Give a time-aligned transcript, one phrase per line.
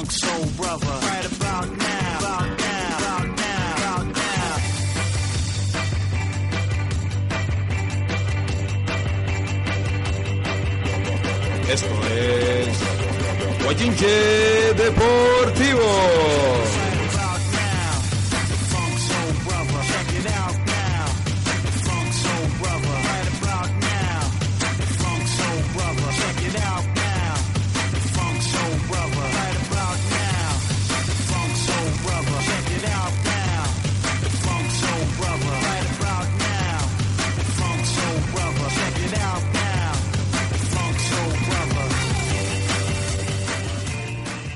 [0.00, 0.86] funk soul brother.
[0.86, 4.56] Right about now, about now, about now, about now.
[11.68, 12.78] Esto es
[13.62, 16.79] Guachinche Deportivo.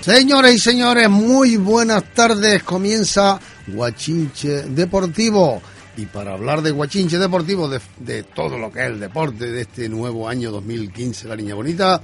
[0.05, 2.62] Señores y señores, muy buenas tardes.
[2.62, 5.62] Comienza Guachinche Deportivo.
[5.96, 9.88] Y para hablar de Guachinche Deportivo, de, todo lo que es el deporte de este
[9.88, 12.02] nuevo año 2015, la Niña Bonita,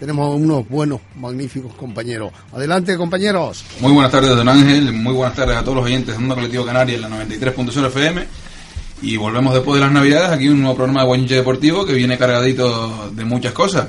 [0.00, 2.32] tenemos unos buenos, magníficos compañeros.
[2.54, 3.62] Adelante, compañeros.
[3.80, 4.90] Muy buenas tardes, don Ángel.
[4.90, 8.26] Muy buenas tardes a todos los oyentes de Onda Colectivo Canaria en la 93.0 FM.
[9.02, 10.30] Y volvemos después de las Navidades.
[10.30, 13.88] Aquí un nuevo programa de Guachinche Deportivo que viene cargadito de muchas cosas.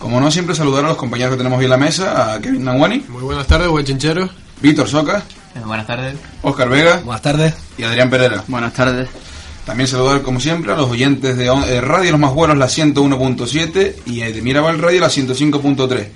[0.00, 2.64] Como no, siempre saludar a los compañeros que tenemos hoy en la mesa: a Kevin
[2.64, 4.30] Nanguani, Muy buenas tardes, guachincheros.
[4.60, 5.22] Víctor Soca,
[5.54, 6.16] Eh, Buenas tardes.
[6.42, 7.54] Oscar Vega Buenas tardes.
[7.78, 8.42] y Adrián Pereira.
[8.48, 9.08] Buenas tardes.
[9.64, 13.94] También saludar, como siempre, a los oyentes de eh, Radio Los Más Buenos, la 101.7
[14.06, 16.06] y de Mirabal Radio, la 105.3.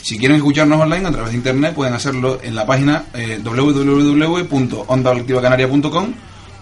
[0.00, 6.12] Si quieren escucharnos online a través de internet, pueden hacerlo en la página eh, www.ondacolectivacanaria.com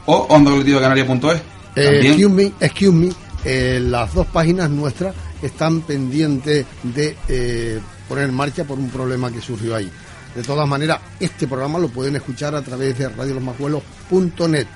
[0.07, 1.41] o ondacolectivacanaria.es.
[1.77, 3.13] Eh, excuse me, excuse me,
[3.45, 9.31] eh, las dos páginas nuestras están pendientes de eh, poner en marcha por un problema
[9.31, 9.91] que surgió ahí.
[10.35, 14.67] De todas maneras, este programa lo pueden escuchar a través de radiolosmasbuelos.net.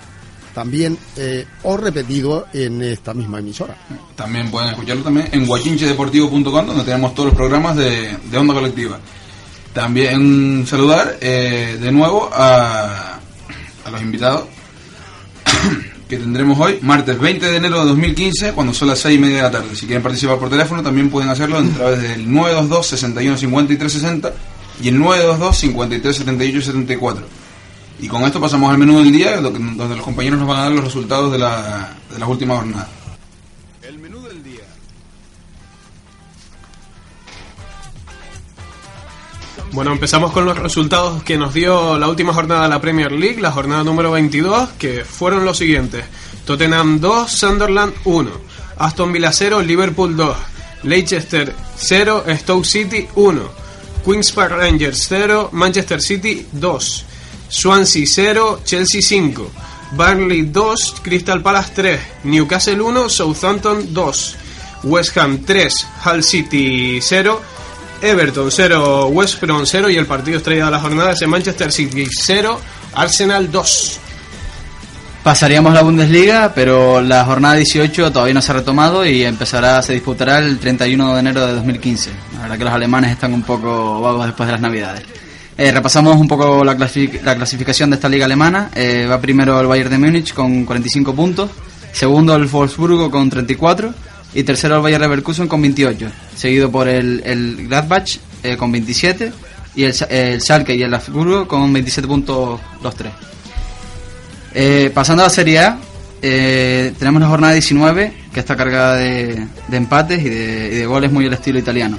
[0.52, 3.76] También, eh, o repetido en esta misma emisora.
[4.14, 8.98] también pueden escucharlo también en guachinchedeportivo.com, donde tenemos todos los programas de, de Onda Colectiva.
[9.72, 13.18] También saludar eh, de nuevo a,
[13.84, 14.44] a los invitados
[16.16, 19.36] que tendremos hoy, martes 20 de enero de 2015, cuando son las 6 y media
[19.36, 19.74] de la tarde.
[19.74, 24.32] Si quieren participar por teléfono, también pueden hacerlo a través del 922 61 53 60
[24.82, 27.26] y el 922 53 78 74.
[28.00, 30.72] Y con esto pasamos al menú del día, donde los compañeros nos van a dar
[30.72, 32.88] los resultados de, la, de las últimas jornadas.
[39.74, 43.40] Bueno, empezamos con los resultados que nos dio la última jornada de la Premier League,
[43.40, 46.04] la jornada número 22, que fueron los siguientes.
[46.46, 48.30] Tottenham 2, Sunderland 1,
[48.78, 50.36] Aston Villa 0, Liverpool 2,
[50.84, 53.50] Leicester 0, Stoke City 1,
[54.04, 57.06] Queen's Park Rangers 0, Manchester City 2,
[57.48, 59.50] Swansea 0, Chelsea 5,
[59.96, 64.36] Burnley 2, Crystal Palace 3, Newcastle 1, Southampton 2,
[64.84, 67.40] West Ham 3, Hull City 0,
[68.04, 71.72] Everton 0, West Brom 0 y el partido estrella de la jornada es el Manchester
[71.72, 72.60] City 0,
[72.94, 74.00] Arsenal 2.
[75.22, 79.94] Pasaríamos la Bundesliga, pero la jornada 18 todavía no se ha retomado y empezará, se
[79.94, 82.10] disputará el 31 de enero de 2015.
[82.34, 85.02] La verdad que los alemanes están un poco vagos después de las navidades.
[85.56, 88.68] Eh, repasamos un poco la clasificación de esta liga alemana.
[88.74, 91.48] Eh, va primero el Bayern de Múnich con 45 puntos,
[91.92, 93.94] segundo el Wolfsburgo con 34
[94.34, 99.32] y tercero el Bayern Leverkusen con 28, seguido por el, el Gladbach eh, con 27
[99.76, 103.12] y el, el Schalke y el Habsburgo con 27 puntos los tres.
[104.52, 105.78] Eh, pasando a la Serie A,
[106.22, 110.86] eh, tenemos la jornada 19 que está cargada de, de empates y de, y de
[110.86, 111.98] goles muy al estilo italiano.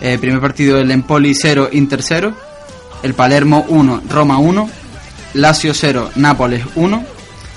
[0.00, 2.34] Eh, primer partido el Empoli 0, Inter 0,
[3.02, 4.70] el Palermo 1, Roma 1,
[5.34, 7.04] Lazio 0, Nápoles 1,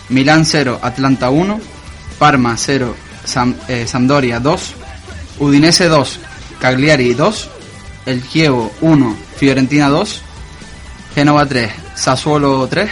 [0.09, 1.59] Milán 0, Atlanta 1,
[2.19, 2.95] Parma 0,
[3.25, 4.73] Sam- eh, Sampdoria 2,
[5.39, 6.19] Udinese 2,
[6.59, 7.49] Cagliari 2,
[8.05, 10.21] el Chievo 1, Fiorentina 2,
[11.15, 12.89] Génova 3, Sassuolo 3,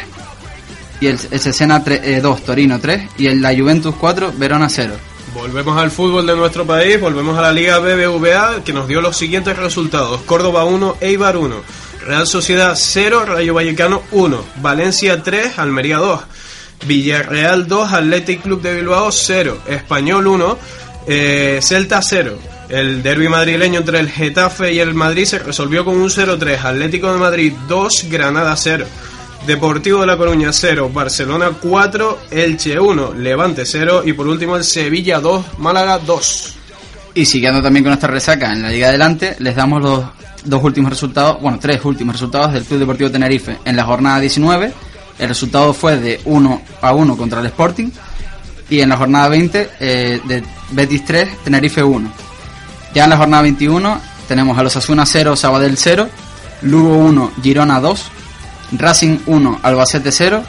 [1.02, 4.70] y el, el Cesena 3, eh, 2, Torino 3 y el la Juventus 4, Verona
[4.70, 4.94] 0.
[5.34, 9.16] Volvemos al fútbol de nuestro país, volvemos a la Liga BBVA que nos dio los
[9.18, 10.22] siguientes resultados.
[10.26, 11.56] Córdoba 1, Eibar 1,
[12.06, 16.20] Real Sociedad 0, Rayo Vallecano 1, Valencia 3, Almería 2,
[16.86, 20.58] Villarreal 2, Athletic Club de Bilbao 0, Español 1,
[21.08, 22.38] eh, Celta 0,
[22.70, 26.64] El derby madrileño entre el Getafe y el Madrid se resolvió con un 0-3.
[26.64, 28.86] Atlético de Madrid 2, Granada 0.
[29.46, 34.64] Deportivo de La Coruña 0, Barcelona 4, Elche 1, Levante 0 y por último el
[34.64, 36.56] Sevilla 2, Málaga 2.
[37.16, 40.06] Y siguiendo también con esta resaca en la Liga Adelante, les damos los
[40.46, 43.58] dos últimos resultados, bueno, tres últimos resultados del Club Deportivo Tenerife.
[43.66, 44.72] En la jornada 19,
[45.20, 47.90] el resultado fue de 1 a 1 contra el Sporting.
[48.70, 52.12] Y en la jornada 20, eh, de Betis 3, Tenerife 1.
[52.94, 56.10] Ya en la jornada 21, tenemos a los Asuna 0, Sabadell 0,
[56.62, 58.06] Lugo 1, Girona 2,
[58.74, 60.44] Racing 1, Albacete 0,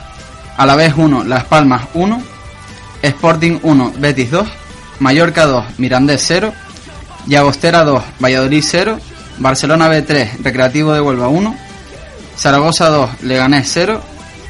[0.57, 2.23] Alavés 1, Las Palmas 1,
[3.03, 4.49] Sporting 1, Betis 2,
[5.01, 6.53] Mallorca 2, Mirandés 0,
[7.27, 8.99] Llagostera 2, Valladolid 0,
[9.39, 11.57] Barcelona B3, Recreativo de Huelva 1,
[12.37, 14.01] Zaragoza 2, Leganés 0,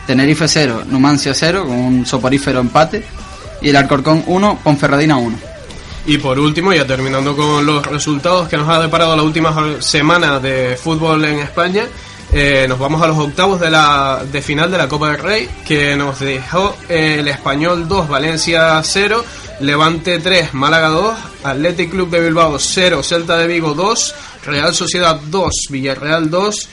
[0.06, 3.04] Tenerife 0, Numancia 0, con un soporífero empate,
[3.60, 5.38] y el Alcorcón 1, Ponferradina 1.
[6.06, 10.40] Y por último, ya terminando con los resultados que nos ha deparado la última semana
[10.40, 11.84] de fútbol en España,
[12.32, 15.49] eh, nos vamos a los octavos de la de final de la Copa del Rey,
[15.66, 19.22] que nos dejó el Español 2, Valencia 0,
[19.60, 21.14] Levante 3, Málaga 2,
[21.44, 24.14] Athletic Club de Bilbao 0, Celta de Vigo 2,
[24.46, 26.69] Real Sociedad 2, Villarreal 2,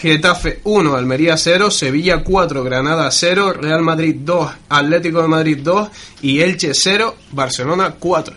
[0.00, 5.88] Getafe 1, Almería 0, Sevilla 4, Granada 0, Real Madrid 2, Atlético de Madrid 2
[6.22, 8.34] y Elche 0, Barcelona 4.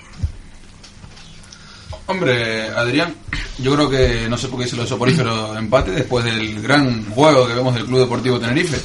[2.08, 3.14] Hombre, Adrián,
[3.60, 7.48] yo creo que no sé por qué hizo los soporíferos empate después del gran juego
[7.48, 8.82] que vemos del Club Deportivo Tenerife.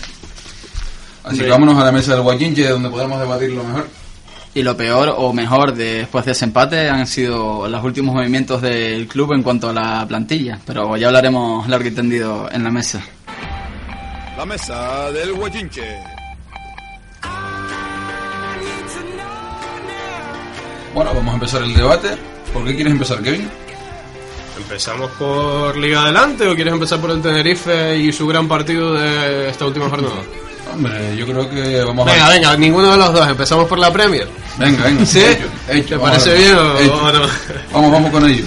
[1.25, 3.89] Así que vámonos a la mesa del Guachinche donde podamos debatirlo mejor.
[4.57, 9.07] Y lo peor o mejor después de ese empate han sido los últimos movimientos del
[9.07, 10.59] club en cuanto a la plantilla.
[10.65, 13.05] Pero ya hablaremos largo y tendido en la mesa.
[14.35, 15.99] La mesa del Guachinche.
[20.95, 22.17] Bueno, vamos a empezar el debate.
[22.55, 23.51] ¿Por qué quieres empezar, Kevin?
[24.57, 29.51] ¿Empezamos por Liga Adelante o quieres empezar por el Tenerife y su gran partido de
[29.51, 30.23] esta última jornada?
[30.77, 32.31] Hombre, yo creo que vamos Venga, a...
[32.31, 33.29] venga, ninguno de los dos.
[33.29, 34.29] Empezamos por la Premier.
[34.59, 35.07] Venga, venga.
[35.07, 35.21] ¿Sí?
[35.21, 36.39] hecho, hecho, ¿Te vamos parece ver.
[36.39, 37.21] bien o, no?
[37.73, 38.45] Vamos, vamos con ello.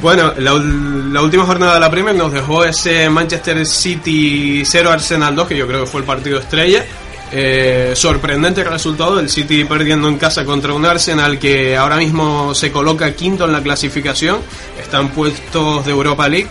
[0.00, 4.90] Bueno, la, ul- la última jornada de la Premier nos dejó ese Manchester City 0
[4.90, 6.84] Arsenal 2, que yo creo que fue el partido estrella.
[7.30, 12.72] Eh, sorprendente resultado del City perdiendo en casa contra un Arsenal que ahora mismo se
[12.72, 14.38] coloca quinto en la clasificación,
[14.80, 16.48] están puestos de Europa League.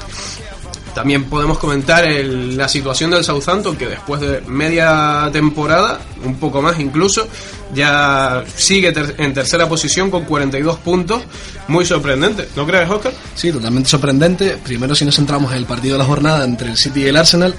[0.97, 6.59] También podemos comentar el- la situación del Southampton que después de media temporada, un poco
[6.59, 7.27] más incluso,
[7.71, 11.21] ya sigue en tercera posición con 42 puntos.
[11.67, 13.13] Muy sorprendente, ¿no crees, Oscar?
[13.35, 14.57] Sí, totalmente sorprendente.
[14.63, 17.17] Primero, si nos centramos en el partido de la jornada entre el City y el
[17.17, 17.53] Arsenal,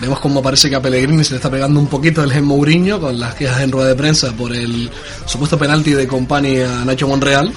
[0.00, 3.00] vemos como parece que a Pellegrini se le está pegando un poquito el gen Mourinho
[3.00, 4.88] con las quejas en rueda de prensa por el
[5.26, 7.52] supuesto penalti de Company a Nacho Monreal,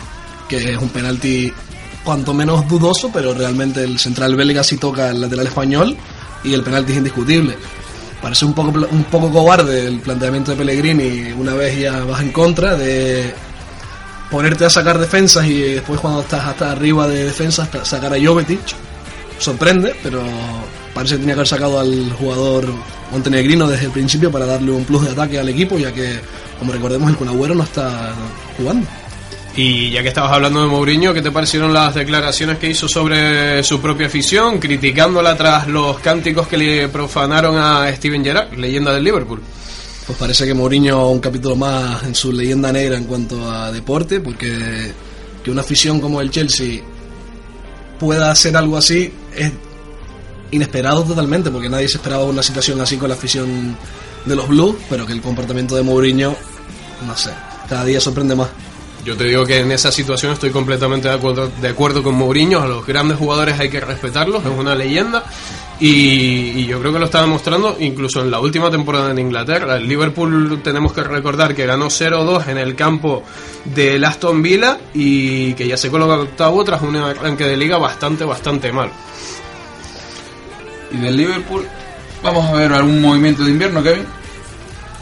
[0.49, 1.53] que es un penalti
[2.07, 5.97] cuanto menos dudoso, pero realmente el central belga sí toca al lateral español
[6.41, 7.57] y el penalti es indiscutible.
[8.21, 12.31] Parece un poco, un poco cobarde el planteamiento de Pellegrini una vez ya vas en
[12.31, 13.33] contra de
[14.31, 18.61] ponerte a sacar defensas y después cuando estás hasta arriba de defensas sacar a Jovetic
[19.37, 20.23] sorprende pero
[20.93, 22.67] parece que tenía que haber sacado al jugador
[23.11, 26.19] montenegrino desde el principio para darle un plus de ataque al equipo ya que
[26.57, 28.13] como recordemos el Kun Agüero no está
[28.57, 28.87] jugando
[29.57, 33.61] Y ya que estabas hablando de Mourinho, ¿qué te parecieron las declaraciones que hizo sobre
[33.63, 39.03] su propia afición, criticándola tras los cánticos que le profanaron a Steven Gerrard, leyenda del
[39.03, 39.41] Liverpool?
[40.07, 44.21] pues parece que Mourinho un capítulo más en su leyenda negra en cuanto a deporte
[44.21, 44.93] porque
[45.43, 46.81] que una afición como el Chelsea
[47.99, 49.51] pueda hacer algo así es
[50.51, 53.75] inesperado totalmente porque nadie se esperaba una situación así con la afición
[54.23, 56.33] de los Blues pero que el comportamiento de Mourinho
[57.05, 57.31] no sé
[57.67, 58.47] cada día sorprende más
[59.07, 62.59] Yo te digo que en esa situación estoy completamente de acuerdo, con Mourinho.
[62.59, 65.23] A los grandes jugadores hay que respetarlos, es una leyenda.
[65.79, 69.77] Y, y yo creo que lo está demostrando incluso en la última temporada en Inglaterra.
[69.77, 73.23] El Liverpool tenemos que recordar que ganó 0-2 en el campo
[73.63, 78.25] del Aston Villa y que ya se coloca octavo tras un arranque de liga bastante,
[78.25, 78.91] bastante mal.
[80.91, 81.65] Y del Liverpool,
[82.21, 84.05] vamos a ver algún movimiento de invierno, Kevin.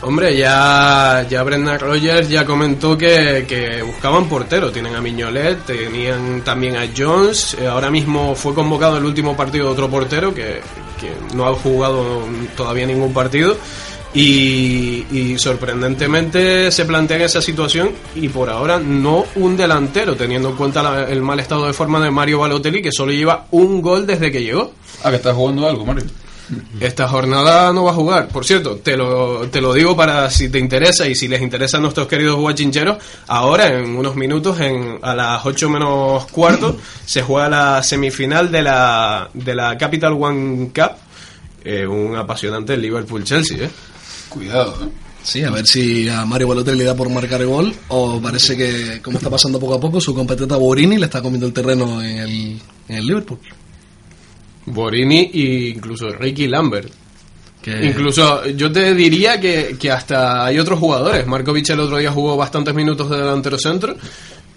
[0.02, 4.72] Hombre, ya, ya Brendan Rodgers ya comentó que, que buscaban portero.
[4.72, 7.56] Tienen a Miñolet, tenían también a Jones.
[7.60, 10.62] Eh, ahora mismo fue convocado el último partido de otro portero que,
[11.00, 12.22] que no ha jugado
[12.56, 13.58] todavía ningún partido.
[14.14, 20.56] Y, sorprendentemente se plantea en esa situación y por ahora no un delantero, teniendo en
[20.56, 24.08] cuenta la- el mal estado de forma de Mario Balotelli, que solo lleva un gol
[24.08, 24.72] desde que llegó.
[25.04, 26.06] Ah, que está jugando algo, Mario.
[26.80, 28.28] Esta jornada no va a jugar.
[28.28, 31.78] Por cierto, te lo, te lo digo para si te interesa y si les interesa
[31.78, 32.98] a nuestros queridos guachincheros.
[33.28, 38.62] Ahora, en unos minutos, en, a las 8 menos cuarto, se juega la semifinal de
[38.62, 40.92] la, de la Capital One Cup.
[41.64, 43.70] Eh, un apasionante Liverpool-Chelsea, ¿eh?
[44.30, 45.06] Cuidado, ¿eh?
[45.26, 48.56] Sí, a ver si a Mario Balotelli le da por marcar el gol o parece
[48.56, 52.00] que, como está pasando poco a poco, su competente Borini le está comiendo el terreno
[52.00, 53.40] en el, en el Liverpool.
[54.66, 56.92] Borini e incluso Ricky Lambert.
[57.62, 61.26] Que- Incluso yo te diría que, que hasta hay otros jugadores.
[61.26, 63.96] Markovic el otro día jugó bastantes minutos de delantero centro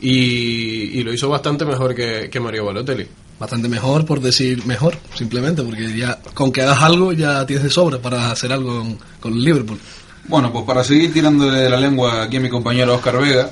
[0.01, 3.07] y, y lo hizo bastante mejor que, que Mario Balotelli.
[3.39, 7.71] Bastante mejor, por decir mejor, simplemente, porque ya con que hagas algo ya tienes de
[7.71, 9.79] sobra para hacer algo con, con Liverpool.
[10.27, 13.49] Bueno, pues para seguir tirándole la lengua aquí a mi compañero Oscar Vega,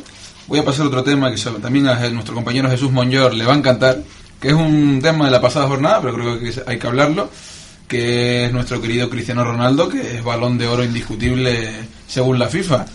[0.49, 3.57] voy a pasar otro tema que también a nuestro compañero Jesús Monyor le va a
[3.57, 3.99] encantar,
[4.41, 7.31] que es un tema de la pasada jornada, pero creo que hay que hablarlo,
[7.89, 11.71] que es nuestro querido Cristiano Ronaldo, que es balón de oro indiscutible
[12.07, 12.87] según la FIFA.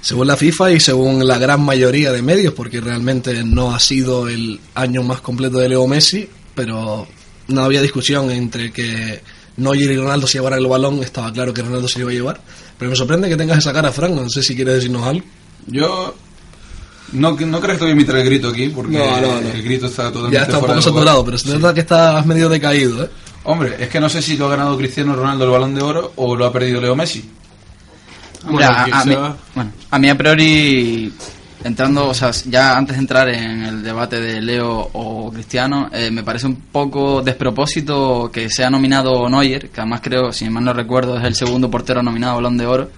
[0.00, 4.28] Según la FIFA y según la gran mayoría de medios, porque realmente no ha sido
[4.28, 7.06] el año más completo de Leo Messi, pero
[7.48, 9.20] no había discusión entre que
[9.56, 12.14] Neuer y Ronaldo se llevaran el balón, estaba claro que Ronaldo se lo iba a
[12.14, 12.40] llevar.
[12.78, 15.26] Pero me sorprende que tengas esa cara, Frank, no sé si quieres decirnos algo.
[15.66, 16.14] Yo
[17.12, 19.48] no, no creo que te voy a imitar el grito aquí, porque No, no, no.
[19.48, 22.48] el grito está totalmente Ya está un poco saturado, pero es verdad que estás medio
[22.48, 23.10] decaído, ¿eh?
[23.44, 26.12] Hombre, es que no sé si lo ha ganado Cristiano Ronaldo el balón de oro
[26.16, 27.28] o lo ha perdido Leo Messi.
[28.46, 29.16] Hombre, a, mí,
[29.54, 31.12] bueno, a mí a priori,
[31.64, 36.10] entrando, o sea, ya antes de entrar en el debate de Leo o Cristiano, eh,
[36.10, 40.72] me parece un poco despropósito que sea nominado Neuer, que además creo, si mal no
[40.72, 42.90] recuerdo, es el segundo portero nominado a Balón de Oro,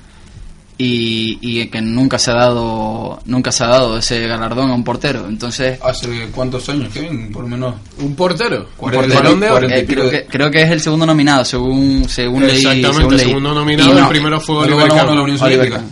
[0.85, 4.83] y, y que nunca se ha dado nunca se ha dado ese galardón a un
[4.83, 5.27] portero.
[5.29, 7.31] Entonces, ¿Hace cuántos años, Kevin?
[7.31, 8.69] Por lo menos ¿Un portero?
[8.79, 9.53] ¿Un balón de oro?
[9.67, 12.57] cuarenta- eh, creo, que, creo que es el segundo nominado, según, según leí.
[12.57, 13.27] Exactamente, según leí.
[13.27, 15.15] segundo nominado, Y el primero fue Oliver Kahn.
[15.17, 15.83] la Unión Soviética.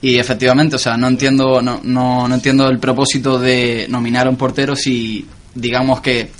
[0.00, 4.30] Y efectivamente, o sea, no entiendo, no, no, no entiendo el propósito de nominar a
[4.30, 6.32] un portero si digamos que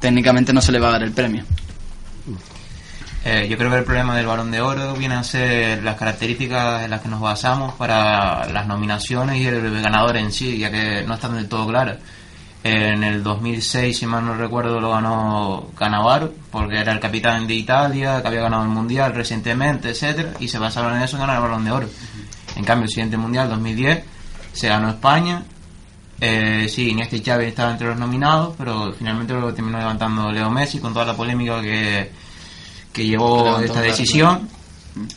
[0.00, 1.44] técnicamente no se le va a dar el premio.
[3.26, 6.84] Eh, yo creo que el problema del balón de oro viene a ser las características
[6.84, 11.04] en las que nos basamos para las nominaciones y el ganador en sí, ya que
[11.06, 11.96] no están del todo claras.
[12.62, 17.54] En el 2006, si mal no recuerdo, lo ganó Cannavaro, porque era el capitán de
[17.54, 21.36] Italia, que había ganado el Mundial recientemente, etcétera, y se basaron en eso en ganar
[21.36, 21.88] el balón de oro.
[22.56, 24.04] En cambio, el siguiente Mundial, 2010,
[24.52, 25.42] se ganó España.
[26.20, 30.50] Eh, sí, Iniesta y Xavi estaban entre los nominados, pero finalmente lo terminó levantando Leo
[30.50, 32.10] Messi con toda la polémica que,
[32.94, 34.48] que llevó Levantó esta decisión.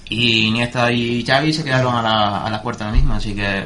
[0.10, 3.34] Y Iniesta y Xavi se quedaron a la, a la puerta de la misma, así
[3.36, 3.64] que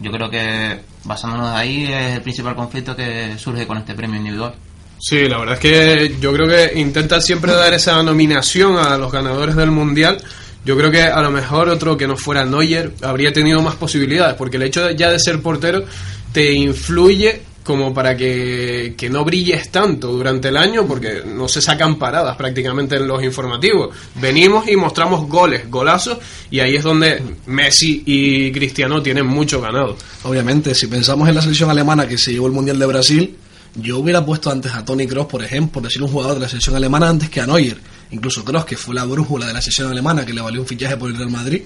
[0.00, 4.54] yo creo que basándonos ahí es el principal conflicto que surge con este premio individual.
[4.98, 9.10] Sí, la verdad es que yo creo que intenta siempre dar esa nominación a los
[9.12, 10.18] ganadores del Mundial.
[10.64, 14.34] Yo creo que a lo mejor otro que no fuera Neuer habría tenido más posibilidades,
[14.34, 15.84] porque el hecho de- ya de ser portero
[16.32, 21.62] te influye como para que, que no brilles tanto durante el año, porque no se
[21.62, 23.94] sacan paradas prácticamente en los informativos.
[24.16, 26.18] Venimos y mostramos goles, golazos,
[26.50, 29.96] y ahí es donde Messi y Cristiano tienen mucho ganado.
[30.24, 33.36] Obviamente, si pensamos en la selección alemana que se llevó el Mundial de Brasil,
[33.74, 36.48] yo hubiera puesto antes a Tony Kroos, por ejemplo, por decir un jugador de la
[36.48, 37.78] selección alemana antes que a Neuer.
[38.10, 40.96] Incluso Kroos, que fue la brújula de la selección alemana que le valió un fichaje
[40.96, 41.62] por el Real Madrid,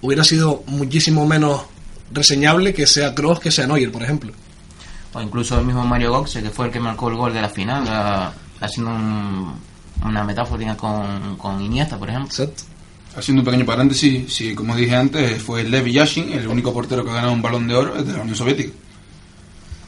[0.00, 1.62] hubiera sido muchísimo menos
[2.12, 4.32] reseñable que sea Kroos que sea Neuer, por ejemplo.
[5.16, 7.48] O incluso el mismo Mario Götze, que fue el que marcó el gol de la
[7.48, 9.52] final, ah, haciendo un-
[10.04, 12.28] una metáfora con, con Iniesta, por ejemplo.
[12.28, 12.62] Exacto.
[13.16, 17.10] Haciendo un pequeño paréntesis, sí, como dije antes, fue Lev Yashin, el único portero que
[17.10, 18.72] ha ganado un balón de oro de la Unión Soviética.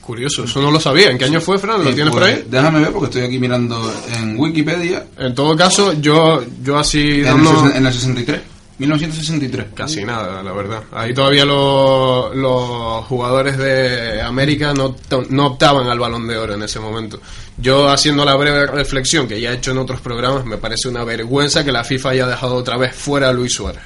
[0.01, 1.11] Curioso, eso no lo sabía.
[1.11, 1.85] ¿En qué año fue, Fran?
[1.85, 2.47] ¿Lo tienes pues, por ahí?
[2.51, 5.05] Déjame ver porque estoy aquí mirando en Wikipedia.
[5.19, 7.67] En todo caso, yo, yo así En, dando...
[7.67, 8.41] el, en el 63.
[8.79, 9.67] 1963.
[9.75, 10.85] Casi nada, la verdad.
[10.93, 14.95] Ahí todavía los, los jugadores de América no,
[15.31, 17.21] no optaban al balón de oro en ese momento.
[17.57, 21.03] Yo, haciendo la breve reflexión que ya he hecho en otros programas, me parece una
[21.03, 23.83] vergüenza que la FIFA haya dejado otra vez fuera a Luis Suárez.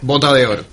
[0.00, 0.64] Bota de oro.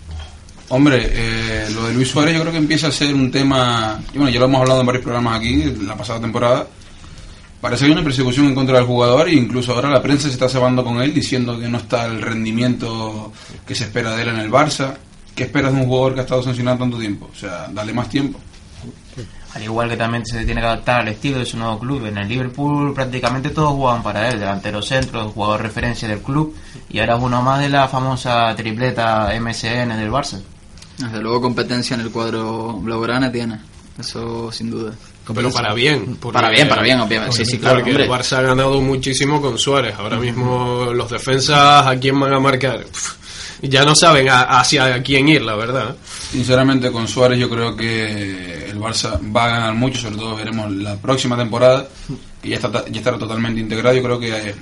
[0.69, 4.17] Hombre, eh, lo de Luis Suárez yo creo que empieza a ser un tema, y
[4.17, 6.67] bueno, ya lo hemos hablado en varios programas aquí, la pasada temporada.
[7.61, 10.33] Parece que hay una persecución en contra del jugador e incluso ahora la prensa se
[10.33, 13.33] está cebando con él diciendo que no está el rendimiento
[13.67, 14.95] que se espera de él en el Barça.
[15.35, 17.29] ¿Qué esperas de un jugador que ha estado sancionado tanto tiempo?
[17.31, 18.39] O sea, dale más tiempo.
[19.53, 22.05] Al igual que también se tiene que adaptar al estilo de su nuevo club.
[22.05, 26.55] En el Liverpool prácticamente todos jugaban para él, delantero centro, jugador referencia del club,
[26.89, 30.39] y ahora es uno más de la famosa tripleta MSN del Barça.
[30.97, 33.59] Desde luego competencia en el cuadro blaugrana tiene,
[33.97, 34.93] eso sin duda.
[35.33, 36.17] Pero para bien.
[36.19, 37.36] porque- Para bien, para bien, obviamente.
[37.38, 38.05] Sí, sí, claro, Porque hombre.
[38.05, 39.95] el Barça ha ganado muchísimo con Suárez.
[39.98, 42.86] Ahora mismo los defensas, ¿a quién van a marcar?
[43.62, 45.95] Ya no saben a- hacia quién ir, la verdad.
[46.31, 50.71] Sinceramente, con Suárez yo creo que el Barça va a ganar mucho, sobre todo veremos
[50.71, 51.88] la próxima temporada,
[52.41, 53.95] que ya, está, ya estará totalmente integrado.
[53.98, 54.55] Yo creo que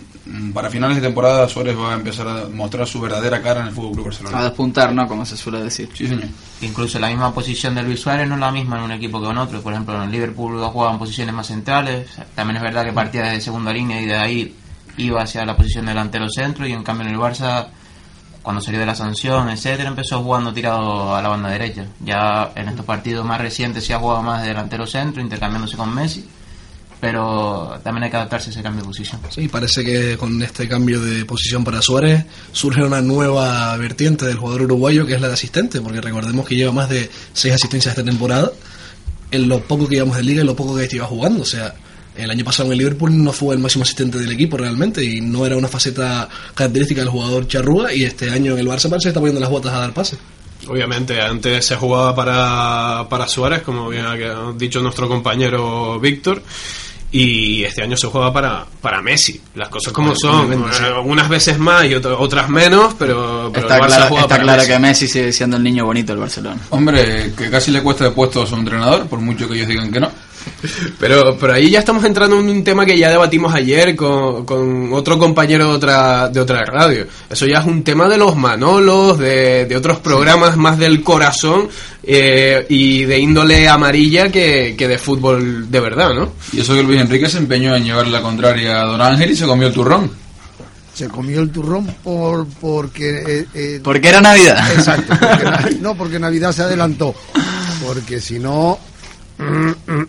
[0.54, 3.74] para finales de temporada Suárez va a empezar a mostrar su verdadera cara en el
[3.74, 4.44] Fútbol Club A Barcelona.
[4.44, 5.08] despuntar, ¿no?
[5.08, 5.90] Como se suele decir.
[5.94, 6.26] Sí, señor.
[6.62, 9.28] Incluso la misma posición de Luis Suárez no es la misma en un equipo que
[9.30, 9.62] en otro.
[9.62, 12.10] Por ejemplo, en el Liverpool ha jugado en posiciones más centrales.
[12.36, 14.56] También es verdad que partía de segunda línea y de ahí
[14.98, 16.68] iba hacia la posición de delantero centro.
[16.68, 17.68] Y en cambio en el Barça,
[18.42, 21.86] cuando salió de la sanción, etcétera, empezó jugando tirado a la banda derecha.
[22.04, 25.94] Ya en estos partidos más recientes sí ha jugado más de delantero centro, intercambiándose con
[25.94, 26.28] Messi.
[27.00, 29.22] Pero también hay que adaptarse a ese cambio de posición.
[29.30, 34.38] Sí, parece que con este cambio de posición para Suárez surge una nueva vertiente del
[34.38, 37.96] jugador uruguayo que es la de asistente, porque recordemos que lleva más de seis asistencias
[37.96, 38.52] esta temporada
[39.30, 41.44] en lo poco que llevamos de liga y lo poco que lleva jugando.
[41.44, 41.76] O sea,
[42.16, 45.22] el año pasado en el Liverpool no fue el máximo asistente del equipo realmente y
[45.22, 49.04] no era una faceta característica del jugador charrúa y este año en el Barça parece
[49.04, 50.18] que está poniendo las botas a dar pase.
[50.68, 56.42] Obviamente, antes se jugaba para, para Suárez, como bien ha dicho nuestro compañero Víctor,
[57.12, 59.42] y este año se juega para, para Messi.
[59.56, 60.84] Las cosas como son, sí.
[60.84, 64.22] eh, unas veces más y otras, otras menos, pero, pero Está el Barça claro, juega
[64.24, 64.72] está para claro Messi.
[64.74, 66.60] que Messi sigue siendo el niño bonito del Barcelona.
[66.70, 69.92] Hombre, que casi le cuesta de puesto a su entrenador, por mucho que ellos digan
[69.92, 70.12] que no.
[71.00, 74.94] Pero, pero ahí ya estamos entrando en un tema que ya debatimos ayer con, con
[74.94, 77.06] otro compañero de otra, de otra radio.
[77.30, 81.70] Eso ya es un tema de los Manolos, de, de otros programas más del corazón
[82.04, 86.34] eh, y de índole amarilla que, que de fútbol de verdad, ¿no?
[86.54, 89.36] Y eso que Luis Enrique se empeñó en llevarle la contraria a Don Ángel y
[89.36, 90.12] se comió el turrón.
[90.94, 93.22] Se comió el turrón por porque...
[93.28, 94.58] eh, eh, Porque era Navidad.
[94.74, 95.14] Exacto.
[95.20, 97.14] porque no, porque Navidad se adelantó.
[97.86, 98.80] Porque si no...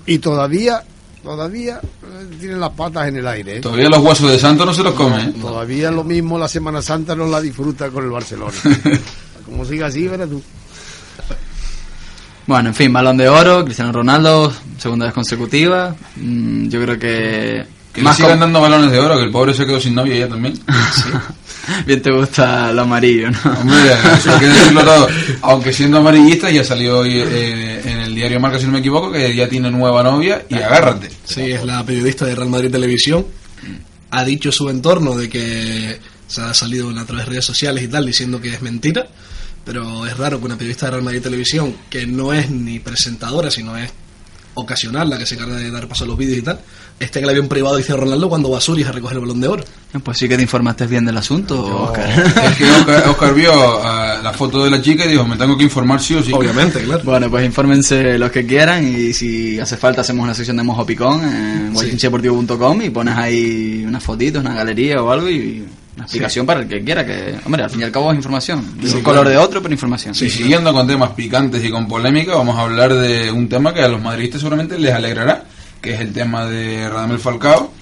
[0.06, 0.82] Y todavía,
[1.22, 3.58] todavía eh, tienen las patas en el aire.
[3.58, 3.60] ¿eh?
[3.60, 5.22] Todavía los huesos de santo no se los come.
[5.22, 5.34] ¿eh?
[5.40, 8.54] Todavía lo mismo la Semana Santa no la disfruta con el Barcelona.
[9.44, 10.42] Como siga así, verás tú.
[12.48, 15.94] Bueno, en fin, balón de oro, Cristiano Ronaldo, segunda vez consecutiva.
[16.16, 17.66] Mm, yo creo que.
[17.92, 20.28] Que le sigan dando balones de oro, que el pobre se quedó sin novia ya
[20.28, 20.58] también.
[21.86, 23.38] Bien te gusta lo amarillo, ¿no?
[23.60, 25.08] Hombre, eso hay que decirlo todo.
[25.42, 29.12] Aunque siendo amarillista, ya salió hoy eh, en el diario Marca, si no me equivoco,
[29.12, 31.08] que ya tiene nueva novia y agárrate.
[31.24, 33.26] Sí, es la periodista de Real Madrid Televisión.
[34.10, 37.84] Ha dicho su entorno de que se ha salido en a través de redes sociales
[37.84, 39.08] y tal diciendo que es mentira.
[39.64, 43.50] Pero es raro que una periodista de Real Madrid Televisión, que no es ni presentadora,
[43.50, 43.90] sino es
[44.60, 46.60] ocasional, la que se encarga de dar paso a los vídeos y tal,
[47.00, 49.40] esté en el avión privado dice Ronaldo cuando va a Zurich a recoger el balón
[49.40, 49.64] de oro.
[50.02, 52.08] Pues sí que te informaste bien del asunto, Oscar.
[52.44, 55.56] Es que Oscar, Oscar vio ah, la foto de la chica y dijo, me tengo
[55.56, 56.32] que informar sí o sí.
[56.32, 57.02] Obviamente, claro.
[57.04, 60.84] Bueno, pues infórmense los que quieran y si hace falta hacemos una sección de Mojo
[60.84, 65.64] Picón en guaychinchedeportivo.com y pones ahí unas fotitos, una galería o algo y
[65.98, 68.78] una explicación para el que quiera, que, hombre, al fin y al cabo es información.
[68.80, 70.14] De un color de otro, pero información.
[70.14, 73.82] Y siguiendo con temas picantes y con polémica, vamos a hablar de un tema que
[73.82, 75.44] a los madridistas seguramente les alegrará,
[75.80, 77.72] que es el tema de Radamel Falcao,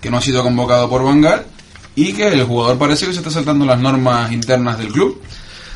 [0.00, 1.44] que no ha sido convocado por Bangal
[1.94, 5.20] y que el jugador parece que se está saltando las normas internas del club.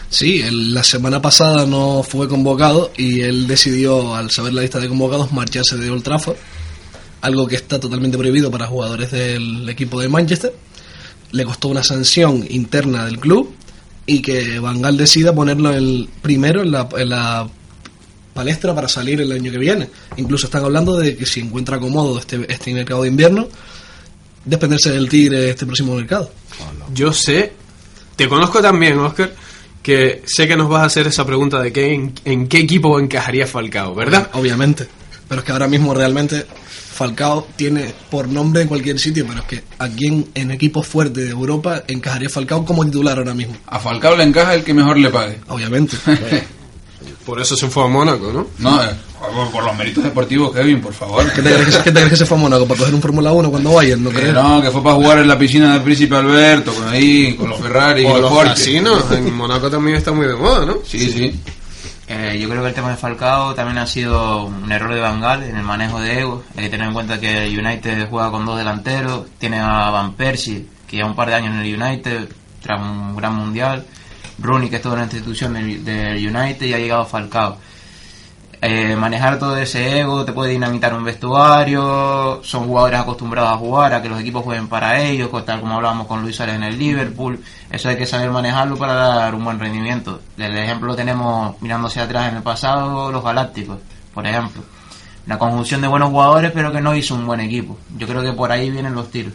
[0.09, 4.81] Sí, él la semana pasada no fue convocado y él decidió, al saber la lista
[4.81, 6.37] de convocados, marcharse de Old Trafford,
[7.21, 10.55] algo que está totalmente prohibido para jugadores del equipo de Manchester.
[11.33, 13.53] Le costó una sanción interna del club
[14.07, 17.49] y que Van Gaal decida ponerlo el primero en la, en la
[18.35, 19.88] palestra para salir el año que viene.
[20.16, 23.49] Incluso están hablando de que si encuentra cómodo este, este mercado de invierno,
[24.45, 26.31] desprenderse del Tigre este próximo mercado.
[26.93, 27.53] Yo sé,
[28.16, 29.33] te conozco también, Oscar,
[29.83, 32.99] que sé que nos vas a hacer esa pregunta de qué, en, en qué equipo
[32.99, 34.31] encajaría Falcao, ¿verdad?
[34.35, 34.88] Obviamente.
[35.31, 36.45] Pero es que ahora mismo realmente
[36.93, 41.25] Falcao tiene por nombre en cualquier sitio, pero es que aquí en, en equipos fuertes
[41.25, 43.57] de Europa encajaría Falcao como titular ahora mismo.
[43.69, 45.38] A Falcao le encaja el que mejor le pague.
[45.49, 45.97] Obviamente.
[47.25, 48.47] Por eso se fue a Mónaco, ¿no?
[48.59, 48.88] No, eh,
[49.35, 51.25] por, por los méritos deportivos, Kevin, por favor.
[51.33, 52.95] ¿Qué te crees que, se- qué te crees que se fue a Mónaco para coger
[52.95, 54.03] un Fórmula 1 cuando vayan?
[54.03, 54.33] No Que creo.
[54.33, 57.61] no, que fue para jugar en la piscina del Príncipe Alberto, con ahí, con los
[57.61, 58.51] Ferrari y O los, los Porsche.
[58.55, 60.79] casinos, en Mónaco también está muy de moda, ¿no?
[60.85, 61.35] Sí, sí.
[62.31, 65.21] Eh, yo creo que el tema de Falcao también ha sido un error de Van
[65.21, 66.45] Gaal en el manejo de ego.
[66.57, 70.14] Hay que tener en cuenta que el United juega con dos delanteros, tiene a Van
[70.14, 72.29] Persie, que lleva un par de años en el United,
[72.62, 73.85] tras un gran mundial.
[74.38, 77.59] Rooney, que es toda una institución del United, y ha llegado Falcao.
[78.62, 82.40] Eh, manejar todo ese ego te puede dinamitar un vestuario.
[82.42, 86.07] Son jugadores acostumbrados a jugar, a que los equipos jueguen para ellos, tal como hablábamos
[86.07, 87.42] con Luis Suárez en el Liverpool.
[87.70, 90.20] Eso hay que saber manejarlo para dar un buen rendimiento.
[90.37, 93.79] El ejemplo lo tenemos mirando hacia atrás en el pasado, los Galácticos,
[94.12, 94.62] por ejemplo.
[95.27, 97.79] una conjunción de buenos jugadores, pero que no hizo un buen equipo.
[97.96, 99.33] Yo creo que por ahí vienen los tiros.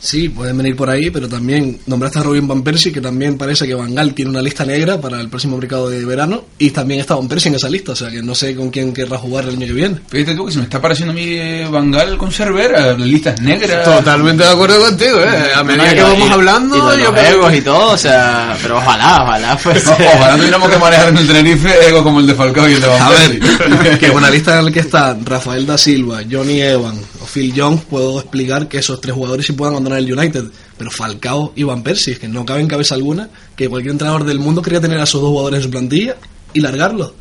[0.00, 3.66] Sí, pueden venir por ahí, pero también nombraste a Robin Van Persie, que también parece
[3.66, 7.00] que Van Gaal tiene una lista negra para el próximo mercado de verano, y también
[7.00, 9.44] está Van Persie en esa lista, o sea que no sé con quién querrá jugar
[9.44, 9.96] el año que viene.
[10.08, 13.00] Fíjate tú que se me está pareciendo a mí eh, Van Gaal con Cervera, las
[13.00, 13.84] listas negras.
[13.84, 15.52] Totalmente de acuerdo contigo, ¿eh?
[15.54, 18.56] A medida No, que vamos y- hablando, y yo creo egos y todo, o sea,
[18.62, 19.86] pero ojalá, ojalá pues.
[19.86, 22.80] O- Ojalá tuviéramos que manejar en el Tenerife ego como el de Falcao y el
[22.80, 23.98] de Van A ver, Persie.
[23.98, 27.82] que una lista en la que están Rafael da Silva, Johnny Evan o Phil Jones,
[27.88, 30.44] puedo explicar que esos tres jugadores sí puedan abandonar el United.
[30.78, 34.24] Pero Falcao y Van Persie, es que no cabe en cabeza alguna que cualquier entrenador
[34.24, 36.16] del mundo quería tener a esos dos jugadores en su plantilla
[36.54, 37.12] y largarlos.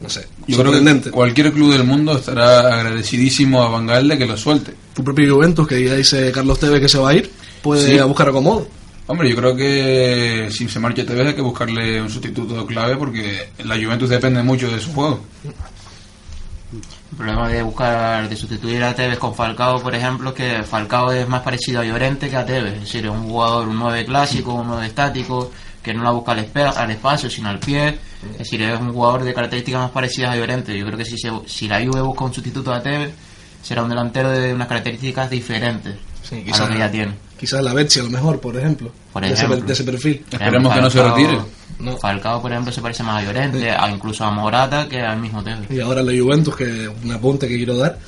[0.00, 4.18] No sé, Yo creo que cualquier club del mundo estará agradecidísimo a Van Gaal de
[4.18, 4.74] que lo suelte.
[4.92, 7.30] Tu propio Juventus, que ya dice Carlos Tevez que se va a ir,
[7.62, 7.92] puede Sí.
[7.94, 8.68] ir a buscar acomodo.
[9.06, 13.48] Hombre, yo creo que si se marcha Tevez hay que buscarle un sustituto clave porque
[13.64, 15.20] la Juventus depende mucho de su juego.
[17.10, 21.12] El problema de buscar, de sustituir a Tevez con Falcao, por ejemplo, es que Falcao
[21.12, 22.74] es más parecido a Llorente que a Tevez.
[22.74, 25.50] Es decir, es un jugador, un 9 clásico, un 9 estático,
[25.82, 27.98] que no la busca al, al espacio, sino al pie.
[28.32, 30.76] Es decir, es un jugador de características más parecidas a Llorente.
[30.76, 33.14] Yo creo que si, se- si la Juve busca un sustituto a Tevez,
[33.62, 35.94] será un delantero de unas características diferentes
[36.28, 37.14] Sí, a quizás- lo que ya tiene.
[37.38, 38.90] Quizás la Betsy a lo mejor, por ejemplo.
[39.12, 39.66] Por de, ese, ejemplo.
[39.66, 40.24] de ese perfil.
[40.30, 41.38] Esperemos ejemplo, que no se retire.
[41.80, 41.96] No.
[41.98, 45.42] Falcao, por ejemplo, se parece más a Llorente, a incluso a Morata, que al mismo
[45.42, 45.70] Tevez.
[45.70, 47.98] Y ahora la Juventus, que un apunte que quiero dar,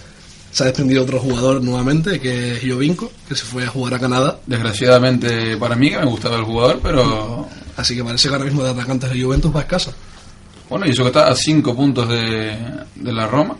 [0.53, 3.99] se ha desprendido otro jugador nuevamente, que es Jovinko, que se fue a jugar a
[3.99, 4.39] Canadá.
[4.47, 8.63] Desgraciadamente para mí, que me gustaba el jugador, pero Así que parece que ahora mismo
[8.63, 9.93] de atacantes de Juventus va a escasa.
[10.71, 12.57] bueno, y eso que está a 5 puntos de,
[12.95, 13.57] de la Roma.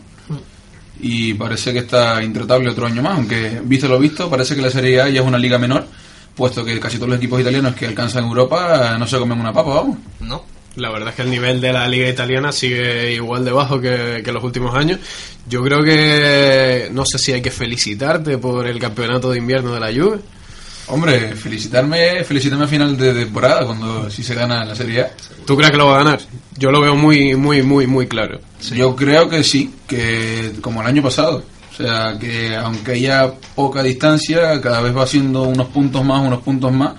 [0.99, 4.71] Y parece que está intratable otro año más, aunque visto lo visto, parece que la
[4.71, 5.85] Serie A ya es una liga menor,
[6.35, 9.53] puesto que casi todos los equipos italianos que alcanzan Europa eh, no se comen una
[9.53, 9.97] papa, vamos.
[10.19, 10.43] No.
[10.75, 14.21] La verdad es que el nivel de la liga italiana sigue igual de bajo que,
[14.23, 14.99] que los últimos años.
[15.47, 19.79] Yo creo que no sé si hay que felicitarte por el campeonato de invierno de
[19.79, 20.19] la Juve.
[20.89, 25.11] Hombre, felicitarme, felicitarme a final de temporada cuando si se gana la Serie A.
[25.45, 26.21] ¿Tú crees que lo va a ganar?
[26.57, 28.39] Yo lo veo muy, muy, muy, muy claro.
[28.73, 31.43] Yo creo que sí, que como el año pasado.
[31.71, 36.41] O sea, que aunque haya poca distancia, cada vez va haciendo unos puntos más, unos
[36.41, 36.93] puntos más.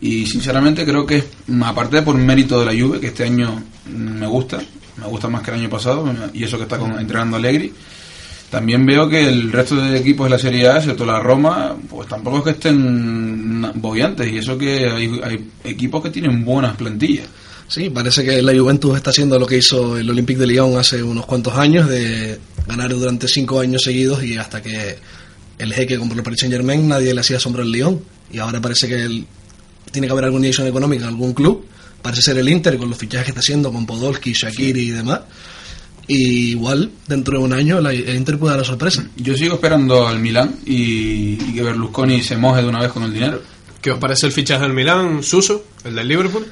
[0.00, 1.24] Y sinceramente creo que, es,
[1.62, 4.58] aparte por mérito de la Juve, que este año me gusta,
[4.96, 7.72] me gusta más que el año pasado, y eso que está con, entrenando Allegri,
[8.56, 12.08] también veo que el resto de equipos de la Serie A, excepto la Roma, pues
[12.08, 17.26] tampoco es que estén boyantes, y eso que hay, hay equipos que tienen buenas plantillas.
[17.68, 21.02] Sí, parece que la Juventus está haciendo lo que hizo el Olympique de Lyon hace
[21.02, 24.96] unos cuantos años, de ganar durante cinco años seguidos y hasta que
[25.58, 28.00] el jeque compró el Paris Saint Germain nadie le hacía sombra al Lyon.
[28.32, 29.22] Y ahora parece que
[29.92, 31.66] tiene que haber alguna inyección económica en algún club.
[32.00, 35.20] Parece ser el Inter con los fichajes que está haciendo con Podolski, Shakiri y demás.
[36.08, 39.08] Y igual, dentro de un año, la- el Inter puede dar la sorpresa.
[39.16, 43.02] Yo sigo esperando al Milán y, y que Berlusconi se moje de una vez con
[43.02, 43.42] el dinero.
[43.82, 46.46] ¿Qué os parece el fichaje del Milán, Suso, el del Liverpool?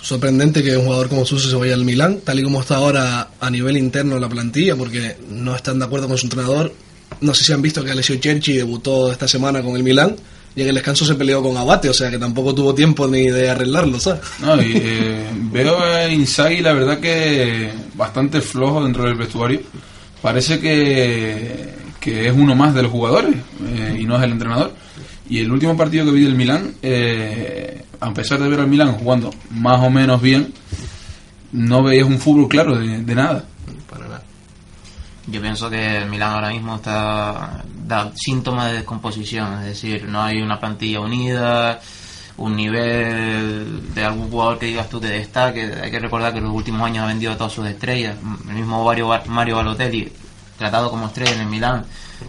[0.00, 3.30] sorprendente que un jugador como Suso se vaya al Milán, tal y como está ahora
[3.40, 6.74] a nivel interno la plantilla, porque no están de acuerdo con su entrenador.
[7.22, 10.14] No sé si han visto que Alessio Cerci debutó esta semana con el Milán
[10.56, 13.28] y en el descanso se peleó con Abate, o sea que tampoco tuvo tiempo ni
[13.28, 14.20] de arreglarlo, ¿sabes?
[14.40, 19.60] No, y, eh, veo a Inzaghi la verdad que bastante flojo dentro del vestuario.
[20.22, 23.34] Parece que, que es uno más de los jugadores
[23.66, 24.74] eh, y no es el entrenador.
[25.28, 28.92] Y el último partido que vi del Milán, eh, a pesar de ver al Milán
[28.92, 30.52] jugando más o menos bien,
[31.52, 33.44] no veías un fútbol claro de, de nada.
[33.90, 34.22] Para nada.
[35.26, 40.22] Yo pienso que el Milán ahora mismo está da síntomas de descomposición, es decir, no
[40.22, 41.80] hay una plantilla unida,
[42.36, 45.72] un nivel de algún jugador que digas tú que destaque.
[45.82, 48.16] Hay que recordar que en los últimos años ha vendido todas sus estrellas.
[48.48, 50.10] El mismo Mario, Mario Balotelli,
[50.58, 51.84] tratado como estrella en el Milán,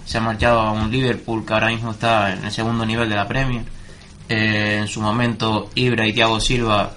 [0.05, 3.15] se ha marchado a un Liverpool que ahora mismo está en el segundo nivel de
[3.15, 3.63] la Premier.
[4.27, 6.91] Eh, en su momento, Ibra y Thiago Silva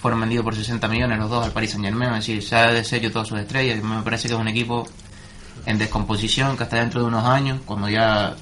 [0.00, 2.72] fueron vendidos por 60 millones los dos al Paris Saint Germain, es decir, se ha
[2.72, 3.82] deshecho todas sus estrellas.
[3.82, 4.88] Me parece que es un equipo
[5.66, 8.34] en descomposición que hasta dentro de unos años, cuando ya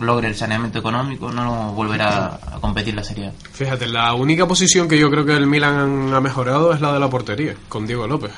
[0.00, 3.32] logre el saneamiento económico, no volverá a competir la Serie A.
[3.52, 6.98] Fíjate, la única posición que yo creo que el Milan ha mejorado es la de
[7.00, 8.32] la portería, con Diego López.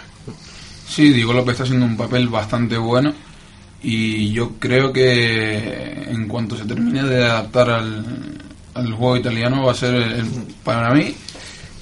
[0.88, 3.12] Sí, Diego López está haciendo un papel bastante bueno
[3.82, 8.04] y yo creo que en cuanto se termine de adaptar al,
[8.74, 10.26] al juego italiano va a ser, el- el-
[10.64, 11.14] para mí,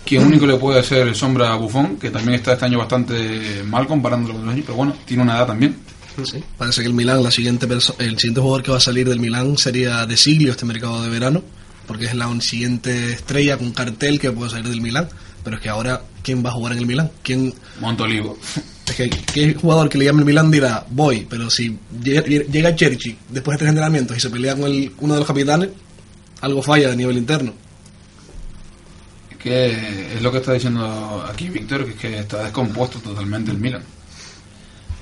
[0.04, 3.86] quien único le puede hacer sombra a Buffon, que también está este año bastante mal
[3.86, 5.76] comparándolo con los años, pero bueno, tiene una edad también.
[6.22, 9.18] Sí, parece que el Milán, la siguiente el siguiente jugador que va a salir del
[9.18, 11.42] Milán sería de Siglio este mercado de verano,
[11.86, 15.08] porque es la siguiente estrella con cartel que puede salir del Milán.
[15.42, 17.10] Pero es que ahora, ¿quién va a jugar en el Milán?
[17.22, 18.38] ¿Quién, Montolivo.
[18.86, 22.76] Es que ¿qué jugador que le llame el Milan dirá, voy, pero si llega, llega
[22.76, 25.70] Cherchi después de tres entrenamientos y se pelea con el, uno de los capitanes,
[26.42, 27.54] algo falla a nivel interno.
[29.30, 33.50] Es que es lo que está diciendo aquí Víctor, que es que está descompuesto totalmente
[33.52, 33.82] el Milan.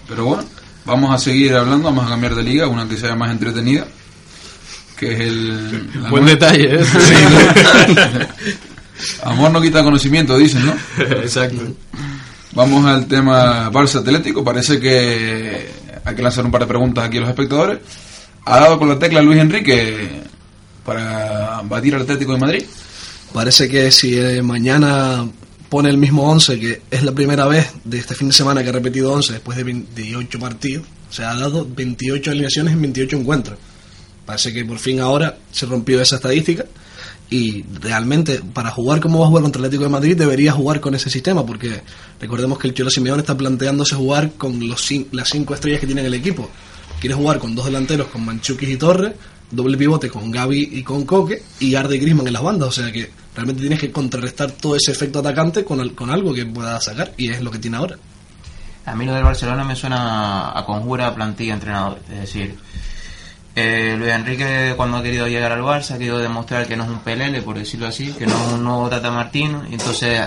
[0.08, 0.44] Pero bueno,
[0.84, 3.86] vamos a seguir hablando, vamos a cambiar de liga, una que sea más entretenida,
[4.96, 5.90] que es el...
[6.10, 6.84] Buen nueva- detalle, ¿eh?
[9.24, 10.74] Amor no quita conocimiento, dicen, ¿no?
[11.02, 11.62] Exacto.
[12.54, 14.44] Vamos al tema Barça Atlético.
[14.44, 15.70] Parece que
[16.04, 17.78] hay que lanzar un par de preguntas aquí a los espectadores.
[18.44, 20.22] ¿Ha dado con la tecla Luis Enrique
[20.84, 22.64] para batir al Atlético de Madrid?
[23.32, 25.26] Parece que si mañana
[25.72, 28.68] pone el mismo 11, que es la primera vez de este fin de semana que
[28.68, 33.16] ha repetido 11 después de 28 partidos, o sea, ha dado 28 alineaciones en 28
[33.16, 33.58] encuentros.
[34.26, 36.66] Parece que por fin ahora se rompió esa estadística
[37.30, 40.78] y realmente para jugar como va a jugar contra el Atlético de Madrid debería jugar
[40.78, 41.80] con ese sistema porque
[42.20, 46.02] recordemos que el Cholo Simeone está planteándose jugar con los las cinco estrellas que tiene
[46.02, 46.50] en el equipo.
[47.00, 49.14] Quiere jugar con dos delanteros con Manchukis y Torres,
[49.50, 52.72] doble pivote con Gaby y con Coque y Arde y Griezmann en las bandas, o
[52.72, 56.80] sea que realmente tienes que contrarrestar todo ese efecto atacante con, con algo que pueda
[56.80, 57.96] sacar y es lo que tiene ahora.
[58.84, 62.00] A mí lo del Barcelona me suena a conjura plantilla entrenador.
[62.10, 62.56] Es decir,
[63.54, 66.90] eh, Luis Enrique cuando ha querido llegar al Barça ha querido demostrar que no es
[66.90, 69.62] un pelele, por decirlo así, que no es un nuevo Tata Martino.
[69.70, 70.20] Y entonces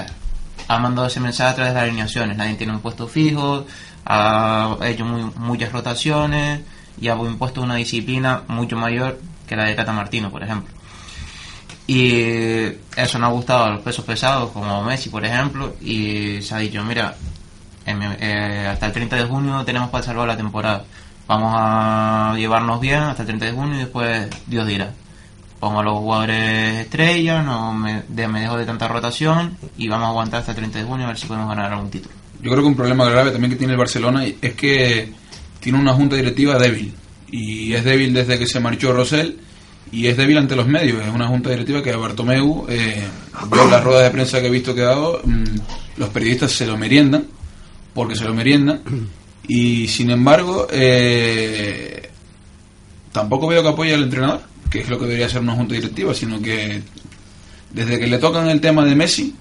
[0.68, 2.38] ha mandado ese mensaje a través de las alineaciones.
[2.38, 3.66] Nadie tiene un puesto fijo,
[4.06, 6.62] ha hecho muy- muchas rotaciones
[7.02, 10.74] y ha impuesto una disciplina mucho mayor que la de Tata Martino, por ejemplo.
[11.88, 12.64] Y
[12.96, 16.58] eso no ha gustado a los pesos pesados, como Messi, por ejemplo, y se ha
[16.58, 17.16] dicho, mira,
[17.86, 20.84] en- eh, hasta el 30 de junio tenemos para salvar la temporada.
[21.28, 24.92] Vamos a llevarnos bien hasta el 30 de junio y después Dios dirá.
[25.60, 30.08] Pongo a los jugadores estrella, no me, de- me dejo de tanta rotación y vamos
[30.08, 32.14] a aguantar hasta el 30 de junio a ver si podemos ganar algún título.
[32.42, 35.12] Yo creo que un problema grave también que tiene el Barcelona es que
[35.60, 36.94] tiene una junta directiva débil.
[37.32, 39.40] Y es débil desde que se marchó Rosell
[39.96, 41.02] y es débil ante los medios.
[41.02, 43.08] Es una junta directiva que a Bartomeu, eh,
[43.50, 45.44] yo las ruedas de prensa que he visto que ha dado, mm,
[45.96, 47.26] los periodistas se lo meriendan,
[47.94, 48.82] porque se lo meriendan.
[49.48, 52.10] Y sin embargo, eh,
[53.14, 56.14] tampoco veo que apoye al entrenador, que es lo que debería ser una junta directiva,
[56.14, 56.82] sino que
[57.72, 59.34] desde que le tocan el tema de Messi,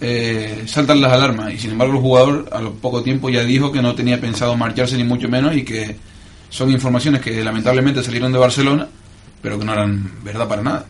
[0.00, 3.70] eh, saltan las alarmas y sin embargo el jugador a lo poco tiempo ya dijo
[3.70, 5.96] que no tenía pensado marcharse ni mucho menos y que
[6.50, 8.88] son informaciones que lamentablemente salieron de Barcelona
[9.42, 10.86] pero que no eran verdad para nada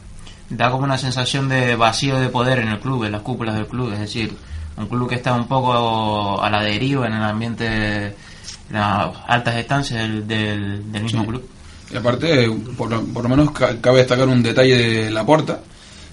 [0.51, 3.67] da como una sensación de vacío de poder en el club, en las cúpulas del
[3.67, 4.35] club, es decir,
[4.77, 7.67] un club que está un poco a la deriva en el ambiente,
[8.09, 8.15] en
[8.71, 11.29] las altas estancias del, del, del mismo Sí.
[11.29, 11.49] club.
[11.91, 15.61] y aparte por, lo- por lo menos ca- cabe destacar un detalle de Laporta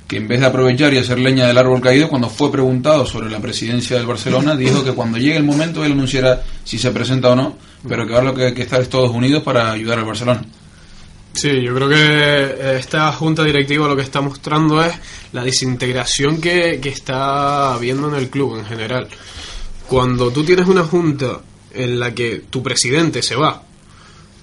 [0.08, 3.30] que en vez de aprovechar y hacer leña del árbol caído cuando fue preguntado sobre
[3.30, 7.30] la presidencia del Barcelona dijo que cuando llegue el momento él anunciará si se presenta
[7.32, 10.00] o no pero que ahora lo que hay que estar es todos unidos para ayudar
[10.00, 10.42] al Barcelona
[11.40, 14.94] Sí, yo creo que esta junta directiva lo que está mostrando es
[15.32, 19.08] la desintegración que, que está habiendo en el club en general.
[19.88, 21.40] Cuando tú tienes una junta
[21.74, 23.64] en la que tu presidente se va,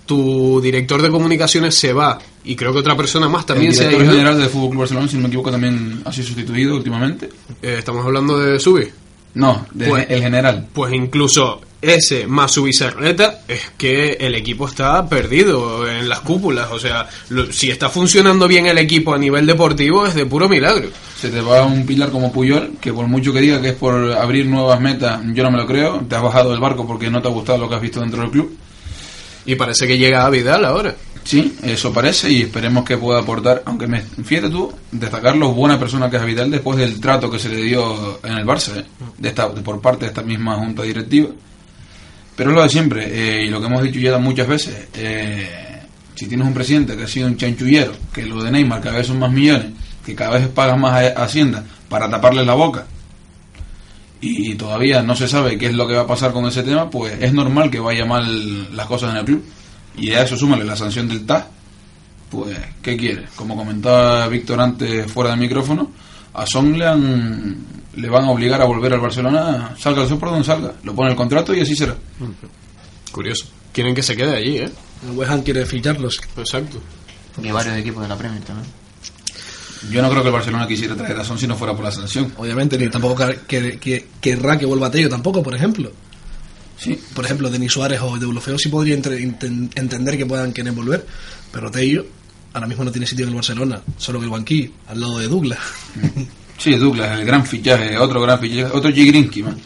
[0.07, 3.83] tu director de comunicaciones se va y creo que otra persona más también el se
[3.85, 4.15] ha director ido.
[4.15, 7.29] general del Fútbol Club Barcelona si no me equivoco también ha sido sustituido últimamente
[7.61, 8.89] Eh, estamos hablando de Subi.
[9.35, 10.67] No, de- Pues- el general.
[10.73, 16.69] Pues incluso ese más su vicerreta es que el equipo está perdido en las cúpulas.
[16.73, 20.49] O sea, lo- si está funcionando bien el equipo a nivel deportivo es de puro
[20.49, 20.89] milagro.
[21.21, 24.13] Se te va un pilar como Puyol, que por mucho que diga que es por
[24.13, 26.05] abrir nuevas metas, yo no me lo creo.
[26.09, 28.21] Te has bajado del barco porque no te ha gustado lo que has visto dentro
[28.23, 28.57] del club.
[29.47, 30.95] Y parece que llega a Vidal ahora.
[31.25, 35.77] Sí, eso parece y esperemos que pueda aportar, aunque me, fíjate tú, destacar lo buena
[35.77, 38.85] persona que es Vidal después del trato que se le dio en el Barça, ¿eh?
[39.19, 41.31] de esta, de- por parte de esta misma junta directiva.
[42.37, 45.81] Pero es lo de siempre, eh, y lo que hemos dicho ya muchas veces, eh,
[46.15, 49.07] si tienes un presidente que ha sido un chanchullero, que lo de Neymar cada vez
[49.07, 49.69] son más millones,
[50.05, 52.87] que cada vez pagas más a, Hacienda para taparle la boca,
[54.21, 56.91] y todavía no se sabe qué es lo que va a pasar con ese tema,
[56.91, 59.45] pues es normal que vaya mal las cosas en el club.
[59.97, 61.45] Y a eso súmale la sanción del TAS,
[62.31, 63.27] pues, ¿qué quiere?
[63.37, 65.91] Como comentaba Víctor antes fuera del micrófono,
[66.37, 67.57] a Son le, han-
[67.97, 70.95] le van a obligar a volver al Barcelona, salga el sol por donde salga, lo
[70.95, 71.97] pone el contrato y así será.
[73.13, 73.47] Curioso.
[73.73, 74.71] Quieren que se quede allí, ¿eh?
[75.09, 76.21] El West Ham quiere ficharlos.
[76.37, 76.79] Exacto.
[77.43, 78.67] Y varios equipos de la Premier también.
[79.91, 81.91] Yo no creo que el Barcelona quisiera traer a Son si no fuera por la
[81.93, 82.33] sanción.
[82.39, 85.93] Obviamente, ni tampoco que, que- que- querrá que vuelva Tello tampoco, por ejemplo.
[86.79, 91.07] Sí, Por ejemplo, Denis Suárez o Deulofeo sí podría entre- entender que puedan querer volver,
[91.51, 92.05] pero Tello
[92.57, 95.29] ahora mismo no tiene sitio en el Barcelona, solo que el banquillo, al lado de
[95.29, 95.59] Douglas.
[96.59, 99.59] sí, Douglas, el gran fichaje, otro gran fichaje, otro Gigrinsky, man.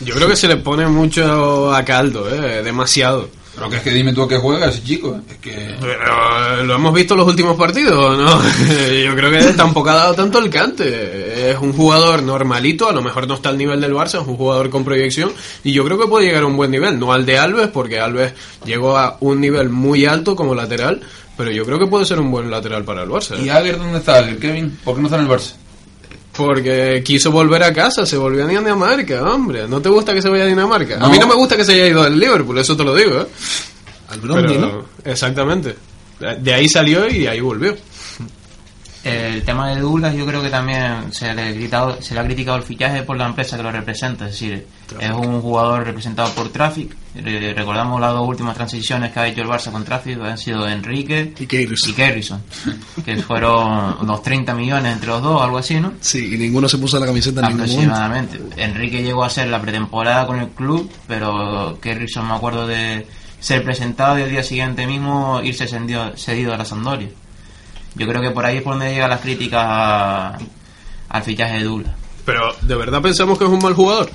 [0.00, 2.62] Yo creo que se le pone mucho a caldo, ¿eh?
[2.62, 3.28] demasiado.
[3.56, 5.18] Pero que es que dime tú a qué juega ese chico.
[5.30, 5.74] Es que.
[5.80, 8.42] Pero lo hemos visto en los últimos partidos, ¿no?
[9.04, 11.50] Yo creo que tampoco ha dado tanto el cante.
[11.50, 14.36] Es un jugador normalito, a lo mejor no está al nivel del Barça, es un
[14.36, 15.32] jugador con proyección
[15.64, 17.98] y yo creo que puede llegar a un buen nivel, no al de Alves, porque
[17.98, 18.34] Alves
[18.66, 21.00] llegó a un nivel muy alto como lateral,
[21.36, 23.38] pero yo creo que puede ser un buen lateral para el Barça.
[23.42, 24.78] ¿Y Aguer dónde está Aguer, Kevin?
[24.82, 25.54] ¿Por qué no está en el Barça?
[26.36, 29.66] Porque quiso volver a casa, se volvió a Dinamarca, hombre.
[29.66, 30.98] ¿No te gusta que se vaya a Dinamarca?
[31.00, 33.20] A mí no me gusta que se haya ido al Liverpool, eso te lo digo,
[33.22, 33.26] ¿eh?
[34.10, 34.84] Al Bromley, ¿no?
[35.04, 35.76] Exactamente.
[36.40, 37.76] De ahí salió y de ahí volvió.
[39.06, 42.24] El tema de Douglas yo creo que también se le, ha gritado- se le ha
[42.24, 44.66] criticado el fichaje por la empresa que lo representa, es decir,
[44.98, 46.96] es un jugador representado por Traffic.
[47.14, 50.68] Re- Recordamos las dos últimas transiciones que ha hecho el Barça con Traffic, han sido
[50.68, 51.90] Enrique Y Keirson.
[51.90, 52.42] y Kerrison,
[53.04, 55.92] que fueron unos 30 millones entre los dos, algo así, ¿no?
[56.00, 57.94] Sí, y ninguno se puso la camiseta en ningún momento.
[57.94, 58.62] Aproximadamente.
[58.62, 63.06] Enrique llegó a ser la pretemporada con el club, pero Kerrison me acuerdo de
[63.38, 67.08] ser presentado y el día siguiente mismo irse cedido, cedido a la Sampdoria.
[67.96, 70.38] Yo creo que por ahí es por donde llegan las críticas a-
[71.08, 71.92] al fichaje de Douglas.
[72.24, 74.10] Pero, ¿de verdad pensamos que es un mal jugador?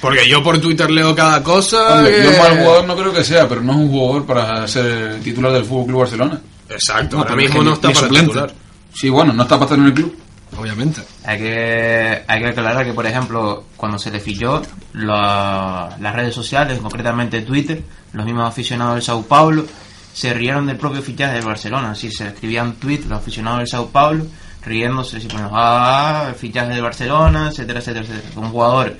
[0.00, 1.96] Porque yo por Twitter leo cada cosa.
[1.96, 4.26] Hombre, que- yo un mal jugador no creo que sea, pero no es un jugador
[4.26, 6.40] para ser titular del Fútbol Club Barcelona.
[6.70, 8.26] Exacto, No, ahora mismo que no está ni para suplente.
[8.28, 8.54] titular.
[8.94, 10.16] Sí, bueno, no está para estar en el club.
[10.58, 11.00] Obviamente.
[11.24, 14.62] Hay que, hay que aclarar que, por ejemplo, cuando se le fichó,
[14.94, 19.64] la- las redes sociales, concretamente Twitter, los mismos aficionados del Sao Paulo,
[20.12, 21.92] se rieron del propio fichaje del Barcelona.
[21.92, 24.26] Así se escribían tweets los aficionados del Sao Paulo,
[24.64, 28.40] riéndose, diciendo, ah, el fichaje del Barcelona, etcétera, etcétera, etcétera.
[28.40, 28.96] Un jugador,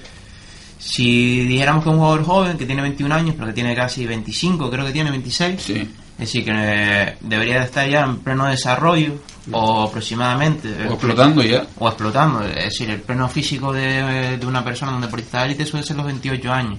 [0.79, 4.07] si dijéramos que es un jugador joven, que tiene 21 años, pero que tiene casi
[4.07, 5.75] 25, creo que tiene 26, Sí.
[5.75, 9.15] es decir, que eh, debería de estar ya en pleno desarrollo,
[9.53, 10.69] o aproximadamente.
[10.89, 11.67] O explotando ya.
[11.79, 12.45] O explotando.
[12.47, 15.97] Es decir, el pleno físico de, de una persona, un deportista de élite, suele ser
[15.97, 16.79] los 28 años.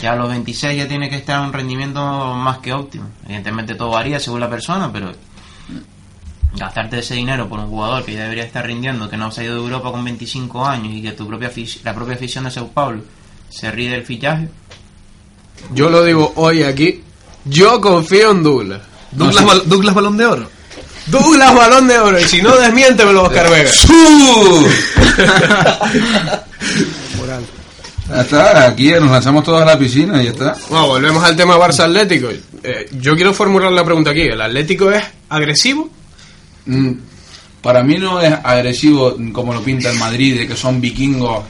[0.00, 2.00] Ya a los 26 ya tiene que estar un rendimiento
[2.34, 3.06] más que óptimo.
[3.24, 5.12] Evidentemente todo varía según la persona, pero
[6.56, 9.44] gastarte ese dinero por un jugador que ya debería estar rindiendo, que no se ha
[9.44, 11.50] ido de Europa con 25 años y que tu propia
[11.84, 13.02] la propia afición de Sao Paulo
[13.48, 14.48] se ríe del fichaje,
[15.72, 17.02] Yo lo digo hoy aquí.
[17.44, 18.80] Yo confío en Douglas.
[19.12, 19.44] Douglas, sí.
[19.44, 20.50] Bal- Douglas Balón de Oro.
[21.06, 22.18] Douglas Balón de Oro.
[22.18, 23.70] Y si no, desmiéntemelo, Oscar Vega.
[28.08, 30.56] Ya está, aquí nos lanzamos todos a la piscina y ya está.
[30.68, 32.28] Bueno, volvemos al tema Barça Atlético.
[32.62, 34.22] Eh, yo quiero formular la pregunta aquí.
[34.22, 35.88] ¿El Atlético es agresivo?
[36.66, 36.92] Mm,
[37.62, 41.44] Para mí no es agresivo como lo pinta el Madrid, de que son vikingos.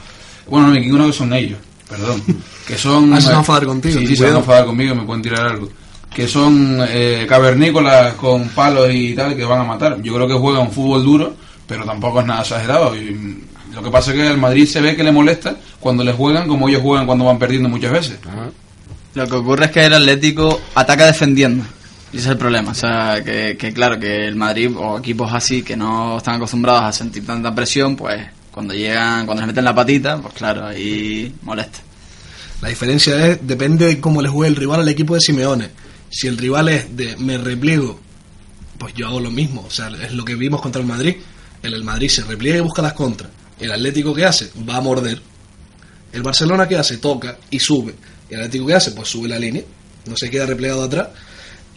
[0.47, 2.23] Bueno, no, vikingos no, que son ellos, perdón.
[2.65, 3.13] Que son.
[3.13, 5.03] Ah, se van a eh, enfadar contigo, Sí, se van a enfadar conmigo y me
[5.03, 5.69] pueden tirar algo.
[6.13, 10.01] Que son eh, cavernícolas con palos y tal, que van a matar.
[10.01, 11.35] Yo creo que juegan un fútbol duro,
[11.67, 12.95] pero tampoco es nada exagerado.
[12.95, 13.43] Y,
[13.75, 16.47] lo que pasa es que al Madrid se ve que le molesta cuando le juegan
[16.47, 18.17] como ellos juegan cuando van perdiendo muchas veces.
[19.13, 21.65] Lo que ocurre es que el Atlético ataca defendiendo.
[22.13, 22.71] Y ese es el problema.
[22.71, 26.83] O sea, que, que claro, que el Madrid o equipos así que no están acostumbrados
[26.83, 31.33] a sentir tanta presión, pues cuando llegan, cuando les meten la patita, pues claro, ahí
[31.41, 31.79] molesta.
[32.61, 35.69] La diferencia es, depende de cómo le juegue el rival al equipo de Simeone.
[36.09, 37.99] Si el rival es de me repliego,
[38.77, 39.65] pues yo hago lo mismo.
[39.67, 41.17] O sea, es lo que vimos contra el Madrid.
[41.61, 43.31] El, el Madrid se repliega y busca las contras.
[43.59, 45.21] El Atlético que hace, va a morder.
[46.11, 47.95] El Barcelona que hace, toca y sube.
[48.29, 49.63] El Atlético que hace, pues sube la línea,
[50.05, 51.09] no se queda replegado atrás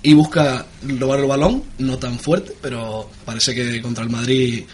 [0.03, 4.65] y busca robar el balón, no tan fuerte, pero parece que contra el Madrid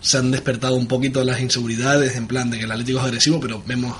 [0.00, 3.40] se han despertado un poquito las inseguridades, en plan de que el Atlético es agresivo,
[3.40, 3.96] pero vemos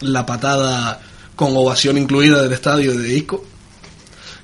[0.00, 1.00] la patada
[1.36, 3.44] con ovación incluida del estadio de Isco,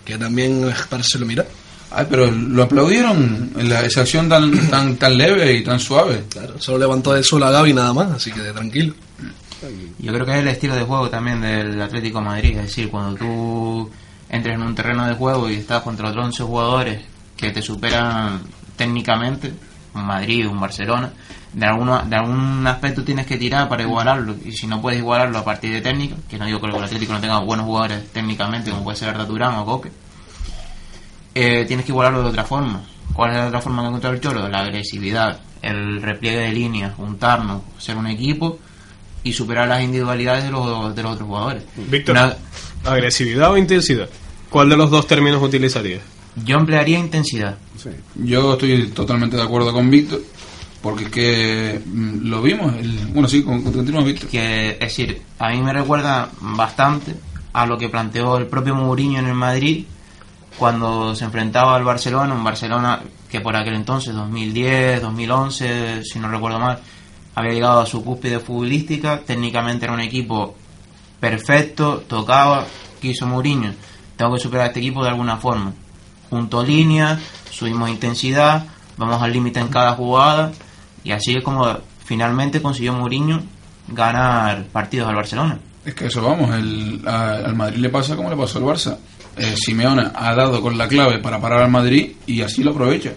[0.05, 1.49] que también es para hacerlo mirar.
[1.93, 6.25] Ay, pero lo aplaudieron en la, esa acción tan, tan, tan leve y tan suave.
[6.29, 8.95] Claro, solo levantó del suelo a Gaby nada más, así que tranquilo.
[9.99, 12.57] Yo creo que es el estilo de juego también del Atlético de Madrid.
[12.59, 13.91] Es decir, cuando tú
[14.29, 17.01] entres en un terreno de juego y estás contra otros 11 jugadores
[17.37, 18.41] que te superan
[18.77, 19.53] técnicamente,
[19.95, 21.13] un Madrid, un Barcelona,
[21.53, 24.37] de, alguna, de algún aspecto tienes que tirar para igualarlo.
[24.45, 27.13] Y si no puedes igualarlo a partir de técnica, que no digo que el Atlético
[27.13, 29.91] no tenga buenos jugadores técnicamente, como puede ser Arda Turán o Coque,
[31.35, 32.83] eh, tienes que igualarlo de otra forma.
[33.13, 34.49] ¿Cuál es la otra forma que encontrar el Cholo?
[34.49, 38.59] La agresividad, el repliegue de líneas, juntarnos, ser un equipo
[39.23, 41.63] y superar las individualidades de los, de los otros jugadores.
[41.77, 42.37] Víctor, Una-
[42.85, 44.09] ¿agresividad o intensidad?
[44.49, 46.03] ¿Cuál de los dos términos utilizarías?
[46.47, 47.59] yo emplearía intensidad.
[48.15, 50.21] Yo estoy totalmente de acuerdo con Víctor,
[50.81, 52.75] porque es que mm, lo vimos.
[52.77, 54.29] el- bueno, sí, con, continúa Víctor.
[54.31, 57.15] Que, es decir, a mí me recuerda bastante
[57.53, 59.85] a lo que planteó el propio Mourinho en el Madrid
[60.59, 66.29] cuando se enfrentaba al Barcelona, un Barcelona que por aquel entonces, 2010, 2011, si no
[66.29, 66.81] recuerdo mal,
[67.35, 70.55] había llegado a su cúspide futbolística, técnicamente era un equipo
[71.21, 72.67] perfecto, tocaba,
[73.01, 73.73] quiso Mourinho,
[74.17, 75.73] tengo que superar a este equipo de alguna forma.
[76.29, 77.21] Junto líneas,
[77.51, 80.53] subimos intensidad, vamos al límite en cada jugada
[81.05, 81.67] y así es como
[82.05, 83.43] finalmente consiguió Mourinho
[83.89, 85.59] ganar partidos al Barcelona.
[85.85, 88.99] Es que eso vamos, el, al Madrid le pasa como le pasó al Barça.
[89.37, 93.13] Eh, Simeone ha dado con la clave para parar al Madrid y así lo aprovecha.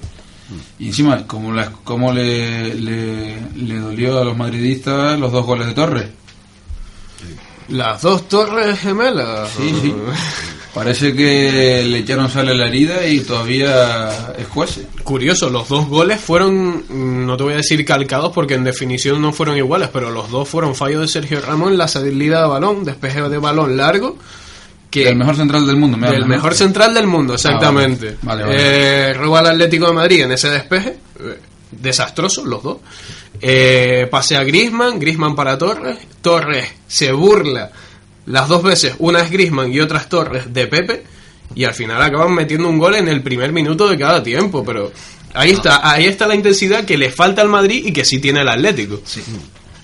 [0.79, 5.67] Y encima, como, la- como le, le, le dolió a los madridistas los dos goles
[5.67, 6.05] de Torres.
[7.69, 9.49] Las dos torres gemelas.
[9.57, 9.93] Sí, sí.
[10.73, 14.85] Parece que le echaron sal a la herida y todavía es juece.
[15.03, 19.21] Curioso, los dos goles fueron, mm, no te voy a decir calcados porque en definición
[19.21, 22.47] no fueron iguales, pero los dos fueron fallo de Sergio Ramos en la salida de
[22.47, 24.17] balón, despeje de balón largo.
[24.93, 26.35] Que El mejor central del mundo, me del hablas, ¿no?
[26.35, 28.09] mejor central del mundo, exactamente.
[28.09, 28.43] Ah, vale.
[28.43, 29.09] Vale, vale.
[29.09, 30.89] Eh, roba al Atlético de Madrid en ese despeje,
[31.19, 31.39] eh,
[31.71, 32.77] desastroso los dos.
[33.41, 37.71] Eh, pase a Grisman, Grisman para Torres, Torres se burla
[38.27, 41.03] las dos veces, una es Grisman y otra es Torres de Pepe,
[41.55, 44.91] y al final acaban metiendo un gol en el primer minuto de cada tiempo, pero
[45.33, 48.41] ahí está, ahí está la intensidad que le falta al Madrid y que sí tiene
[48.41, 49.01] el Atlético.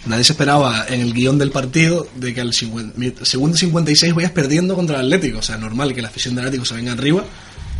[0.06, 4.14] Nadie se esperaba en el guion del partido de que al 50 mi- segundo 56
[4.16, 5.40] vayas perdiendo contra el Atlético.
[5.40, 7.24] O sea, normal que la afición del Atlético se venga arriba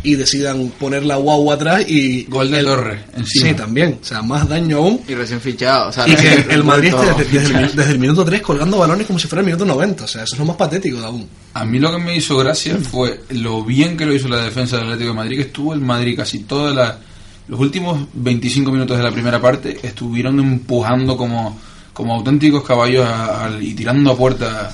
[0.02, 2.24] y decidan poner la guagua atrás y...
[2.24, 3.48] Gol de el- Torres, encima.
[3.48, 3.98] Sí, también.
[4.00, 5.00] O sea, más daño aún.
[5.08, 5.88] Y recién fichado.
[5.90, 7.72] O sea, Y que el Madrid esté desde, desde el, fichar.
[7.74, 10.04] desde el minuto 3 colgando balones como si fuera el minuto 90.
[10.04, 11.28] O sea, eso es lo más patético de aún.
[11.54, 14.76] A mí lo que me hizo gracia fue lo bien que lo hizo la defensa
[14.76, 16.98] del Atlético de Madrid, que estuvo el Madrid casi toda la...
[17.48, 21.58] Los últimos 25 minutos de la primera parte estuvieron empujando como,
[22.00, 24.72] como auténticos caballos a- y tirando a puerta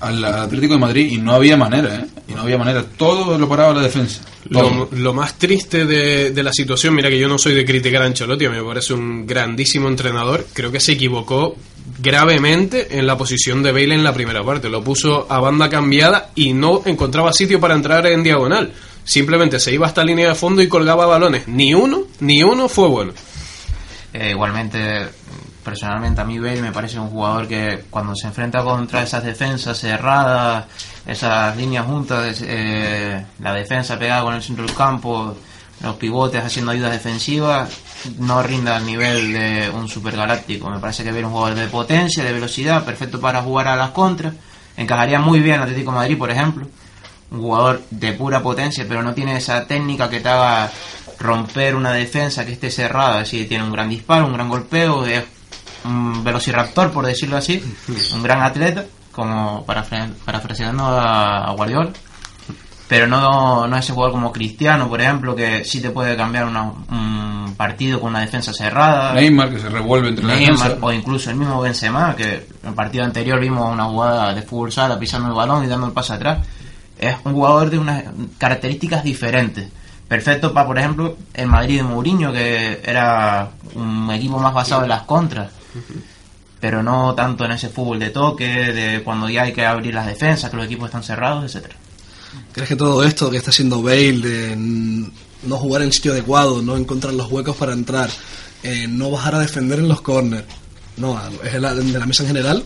[0.00, 2.06] al, Atlético de Madrid y no había manera, ¿eh?
[2.28, 2.84] Y no había manera.
[2.84, 4.20] Todo lo paraba la defensa.
[4.48, 8.02] Lo, lo más triste de, de la situación, mira que yo no soy de criticar
[8.02, 11.56] a Ancelotti, a mí me parece un grandísimo entrenador, creo que se equivocó
[11.98, 16.30] gravemente en la posición de Bale en la primera parte, lo puso a banda cambiada
[16.36, 18.72] y no encontraba sitio para entrar en diagonal,
[19.04, 22.88] simplemente se iba hasta línea de fondo y colgaba balones, ni uno, ni uno fue
[22.88, 23.12] bueno.
[24.12, 24.78] Eh, igualmente,
[25.66, 29.76] personalmente a mí Bale me parece un jugador que cuando se enfrenta contra esas defensas
[29.76, 30.64] cerradas,
[31.04, 35.36] esas líneas juntas, eh, la defensa pegada con el centro del campo,
[35.82, 37.68] los pivotes haciendo ayudas defensivas,
[38.20, 40.70] no rinda al nivel de un supergaláctico.
[40.70, 43.74] Me parece que Bale es un jugador de potencia, de velocidad, perfecto para jugar a
[43.74, 44.34] las contras.
[44.76, 46.68] Encajaría muy bien Atlético de Madrid, por ejemplo.
[47.32, 50.70] Un jugador de pura potencia, pero no tiene esa técnica que te haga
[51.18, 53.22] romper una defensa que esté cerrada.
[53.22, 55.24] Es decir, tiene un gran disparo, un gran golpeo, es
[55.86, 57.62] un velociraptor, por decirlo así,
[58.14, 61.90] un gran atleta, como parafra- parafraseando a, a Guardiola.
[62.88, 66.44] Pero no, no es ese jugador como Cristiano, por ejemplo, que sí te puede cambiar
[66.46, 69.12] una- un partido con una defensa cerrada.
[69.12, 70.78] Neymar que se revuelve entre la Neymar, defensa.
[70.86, 74.70] o incluso el mismo Benzema, que en el partido anterior vimos una jugada de fútbol
[74.70, 76.46] sala pisando el balón y dando el pase atrás.
[76.96, 78.04] Es un jugador de unas
[78.38, 79.68] características diferentes.
[80.06, 84.90] Perfecto para, por ejemplo, el Madrid de Mourinho, que era un equipo más basado en
[84.90, 85.50] las contras.
[86.60, 90.06] Pero no tanto en ese fútbol de toque, de cuando ya hay que abrir las
[90.06, 91.76] defensas, que los equipos están cerrados, etcétera.
[92.52, 96.76] ¿Crees que todo esto que está haciendo Bale de no jugar en sitio adecuado, no
[96.76, 98.10] encontrar los huecos para entrar,
[98.62, 100.46] eh, no bajar a defender en los corners,
[100.96, 102.64] no, es de la, de la mesa en general,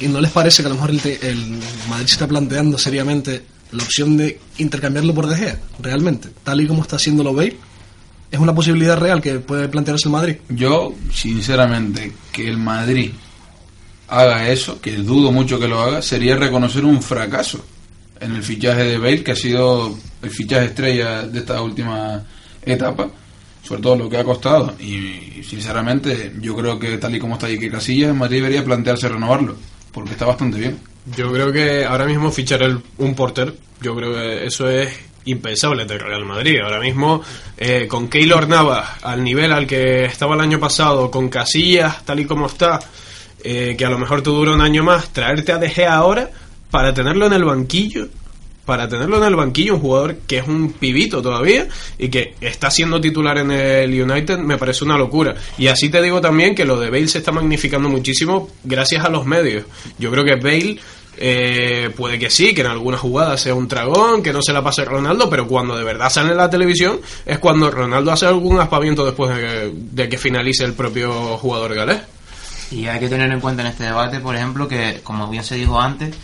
[0.00, 3.82] y no les parece que a lo mejor el, Madrid se está planteando seriamente la
[3.82, 7.56] opción de intercambiarlo por Gea, realmente, tal y como está haciéndolo Bale?
[8.30, 10.36] ¿Es una posibilidad real que puede plantearse el Madrid?
[10.50, 13.10] Yo, sinceramente, que el Madrid
[14.08, 17.64] haga eso, que dudo mucho que lo haga, sería reconocer un fracaso
[18.20, 22.22] en el fichaje de Bale, que ha sido el fichaje estrella de esta última
[22.62, 23.08] etapa,
[23.62, 24.74] sobre todo lo que ha costado.
[24.80, 29.08] Y, sinceramente, yo creo que tal y como está Iker Casillas, el Madrid debería plantearse
[29.08, 29.56] renovarlo,
[29.92, 30.78] porque está bastante bien.
[31.16, 34.88] Yo creo que ahora mismo fichar el- un porter, yo creo que eso es
[35.24, 36.60] impensable de Real Madrid.
[36.60, 37.22] Ahora mismo,
[37.56, 42.20] eh, con Keylor Navas al nivel al que estaba el año pasado, con Casillas tal
[42.20, 42.80] y como está,
[43.42, 46.30] eh, que a lo mejor te dura un año más, traerte a Gea ahora
[46.70, 48.08] para tenerlo en el banquillo,
[48.64, 51.66] para tenerlo en el banquillo, un jugador que es un pibito todavía
[51.98, 55.34] y que está siendo titular en el United, me parece una locura.
[55.56, 59.08] Y así te digo también que lo de Bale se está magnificando muchísimo gracias a
[59.08, 59.64] los medios.
[59.98, 60.78] Yo creo que Bale
[61.20, 64.62] eh, puede que sí, que en algunas jugadas sea un tragón, que no se la
[64.62, 68.60] pase Ronaldo, pero cuando de verdad sale en la televisión es cuando Ronaldo hace algún
[68.60, 72.00] aspaviento después de que, de que finalice el propio jugador galés.
[72.70, 75.56] Y hay que tener en cuenta en este debate, por ejemplo, que, como bien se
[75.56, 76.14] dijo antes,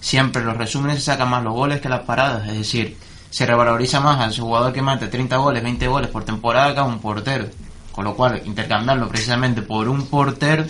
[0.00, 2.48] siempre los resúmenes se sacan más los goles que las paradas.
[2.48, 2.96] Es decir,
[3.30, 6.84] se revaloriza más al jugador que mete 30 goles, 20 goles por temporada que a
[6.84, 7.46] un portero.
[7.92, 10.64] Con lo cual, intercambiarlo precisamente por un portero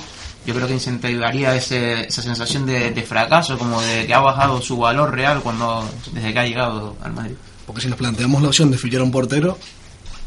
[0.46, 4.76] yo creo que incentivaría ese, esa sensación de, fracaso, como de que ha bajado su
[4.76, 7.34] valor real cuando desde que ha llegado al Madrid.
[7.66, 9.58] Porque si nos planteamos la opción de fichar a un portero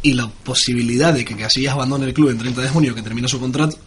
[0.02, 3.28] y la posibilidad de que Casillas abandone el club en 30 de junio, que termina
[3.28, 3.78] su contrato,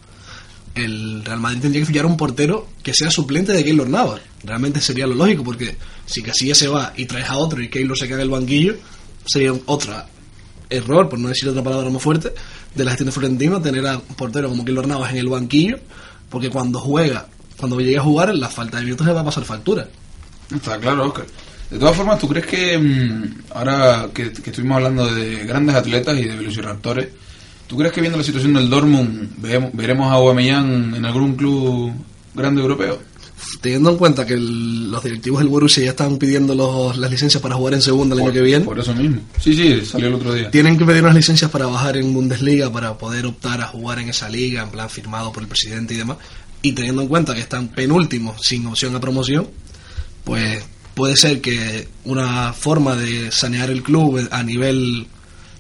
[0.75, 4.21] el Real Madrid tendría que fichar a un portero que sea suplente de Keylor Navas.
[4.45, 5.77] Realmente sería lo lógico, porque
[6.07, 8.77] si Casillas se va y traes a otro y Keylor se en el banquillo,
[9.25, 9.95] sería otro
[10.71, 12.33] error, por no decir otra palabra más fuerte,
[12.75, 15.79] de la gestión de Florentino tener a un portero como Keylor Navas en el banquillo,
[16.29, 17.27] porque cuando juega,
[17.57, 19.89] cuando llegue a jugar, la falta de minutos le va a pasar factura.
[20.55, 21.27] Está claro, Oscar.
[21.71, 26.25] De todas formas, ¿tú crees que mm, ahora que, estuvimos hablando de grandes atletas y
[26.25, 27.09] de velociraptores,
[27.67, 29.31] ¿tú crees que viendo la situación del Dortmund
[29.75, 31.93] veremos a Aubameyang en algún club
[32.35, 32.99] grande europeo?
[33.61, 37.43] Teniendo en cuenta que el- los directivos del Borussia ya están pidiendo los- las licencias
[37.43, 39.21] para jugar en segunda el año que viene, Por eso mismo.
[39.41, 40.51] Sí, sí, salió el otro día.
[40.51, 44.09] tienen que pedir unas licencias para bajar en Bundesliga para poder optar a jugar en
[44.09, 46.19] esa liga, en plan firmado por el presidente y demás.
[46.63, 49.49] Y teniendo en cuenta que están penúltimos sin opción a promoción,
[50.25, 50.65] pues
[50.95, 55.07] puede ser que una forma de sanear el club a nivel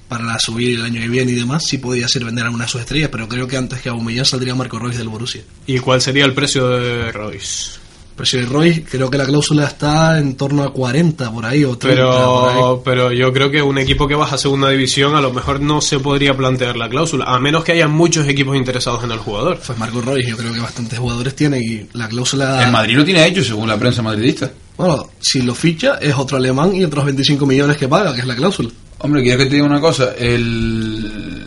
[0.09, 2.65] para la subir el año que viene y demás, sí podría ser vender a una
[2.65, 5.43] de sus estrellas, pero creo que antes que Aubameyang saldría Marco Royce del Borussia.
[5.67, 7.79] ¿Y cuál sería el precio de Royce?
[8.17, 11.79] Precio de Royce, creo que la cláusula está en torno a 40 por ahí o
[11.79, 12.55] 30 por ahí.
[12.57, 15.61] Pero, pero yo creo que un equipo que baja a segunda división a lo mejor
[15.61, 19.19] no se podría plantear la cláusula, a menos que haya muchos equipos interesados en el
[19.19, 19.61] jugador.
[19.65, 22.65] Pues Marco Royce, yo creo que bastantes jugadores tiene y la cláusula...
[22.65, 24.51] El Madrid lo tiene hecho, según la prensa madridista.
[24.77, 28.27] Bueno, si lo ficha es otro alemán y otros 25 millones que paga, que es
[28.27, 28.71] la cláusula.
[29.01, 30.15] Hombre, quiero que te diga una cosa.
[30.19, 31.47] El...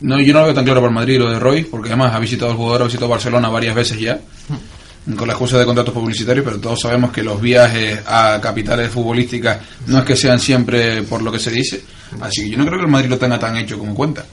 [0.00, 2.18] No, yo no lo veo tan claro para Madrid lo de Roy, porque además ha
[2.18, 4.20] visitado el jugador, ha visitado Barcelona varias veces ya,
[5.16, 9.58] con la excusa de contratos publicitarios, pero todos sabemos que los viajes a capitales futbolísticas
[9.86, 11.84] no es que sean siempre por lo que se dice.
[12.20, 14.24] Así que yo no creo que el Madrid lo tenga tan hecho como cuenta.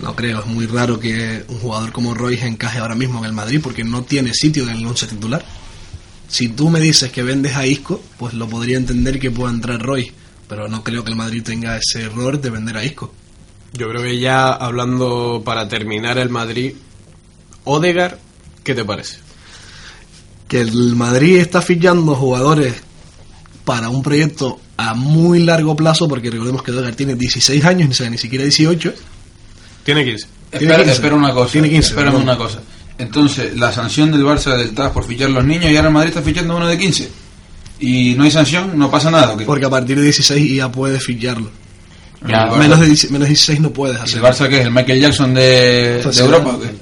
[0.00, 3.32] No creo, es muy raro que un jugador como Royce encaje ahora mismo en el
[3.32, 5.44] Madrid porque no tiene sitio en el once titular.
[6.28, 9.80] Si tú me dices que vendes a Isco, pues lo podría entender que pueda entrar
[9.80, 10.12] Royce,
[10.54, 13.12] pero no creo que el Madrid tenga ese error de vender a Isco.
[13.72, 16.74] Yo creo que ya hablando para terminar el Madrid,
[17.64, 18.20] Odegar,
[18.62, 19.16] ¿qué te parece?
[20.46, 22.74] que el Madrid está fichando jugadores
[23.64, 27.94] para un proyecto a muy largo plazo, porque recordemos que Odegaard tiene 16 años, ni,
[27.94, 28.94] sea, ni siquiera 18.
[29.82, 30.26] Tiene 15.
[30.50, 30.92] Tiene Espera, 15.
[30.92, 31.50] espera una cosa.
[31.50, 32.22] Tiene 15, Espérame perdón.
[32.22, 32.60] una cosa.
[32.98, 36.10] Entonces, la sanción del Barça del TAS por fichar los niños y ahora el Madrid
[36.10, 37.23] está fichando uno de 15.
[37.80, 39.32] Y no hay sanción, no pasa nada.
[39.32, 39.44] ¿o qué?
[39.44, 41.50] Porque a partir de 16 ya puedes ficharlo.
[42.26, 44.28] Ya, El Menos de, 10 menos de 16 no puedes ¿El hacerlo.
[44.28, 44.66] Barça qué es?
[44.66, 46.50] ¿El Michael Jackson de, Pues de Europa?
[46.54, 46.74] o claro.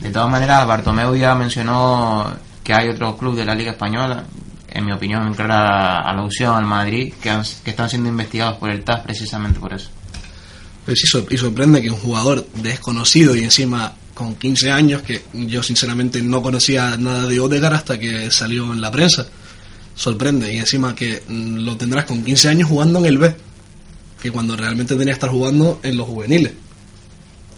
[0.00, 0.04] qué?
[0.06, 4.24] De todas maneras, Bartomeu ya mencionó que hay otros clubes de la Liga Española,
[4.70, 8.68] en mi opinión, en clara alusión al Madrid, que, han- que están siendo investigados por
[8.70, 9.88] el TAS precisamente por eso.
[10.84, 15.62] Pero sí, y sorprende que un jugador desconocido y encima con 15 años, que yo
[15.62, 19.26] sinceramente no conocía nada de Odegaard hasta que salió en la prensa,
[19.98, 20.52] sorprende.
[20.54, 23.34] Y encima que mm, lo tendrás con 15 años jugando en el B,
[24.22, 26.52] que cuando realmente tenía que estar jugando en los juveniles,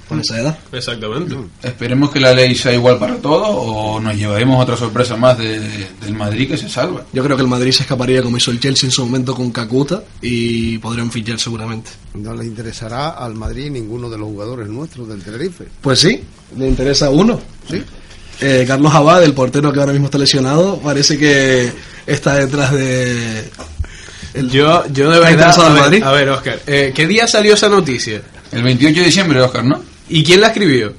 [0.08, 0.58] con esa edad.
[0.72, 1.36] Exactamente.
[1.62, 5.60] Esperemos que la ley sea igual para todos o nos llevaremos otra sorpresa más de-
[6.00, 7.04] del Madrid que se salva.
[7.12, 9.52] Yo creo que el Madrid se escaparía como hizo el Chelsea en su momento con
[9.52, 11.90] Kakuta y podrían fichar seguramente.
[12.14, 15.66] No le interesará al Madrid ninguno de los jugadores nuestros del Tenerife.
[15.80, 16.20] Pues sí,
[16.58, 17.38] le interesa uno.
[17.70, 17.80] Sí.
[18.40, 21.70] Eh, Carlos Abad, el portero que ahora mismo está lesionado, parece que
[22.06, 23.44] está detrás de...
[24.34, 25.60] el- Yo, yo de ¿Está verdad.
[25.60, 26.02] A ver, Madrid?
[26.02, 28.22] a ver, Oscar, eh, ¿qué día salió esa noticia?
[28.52, 29.82] El 28 de diciembre, Oscar, ¿no?
[30.08, 30.92] ¿Y quién la escribió?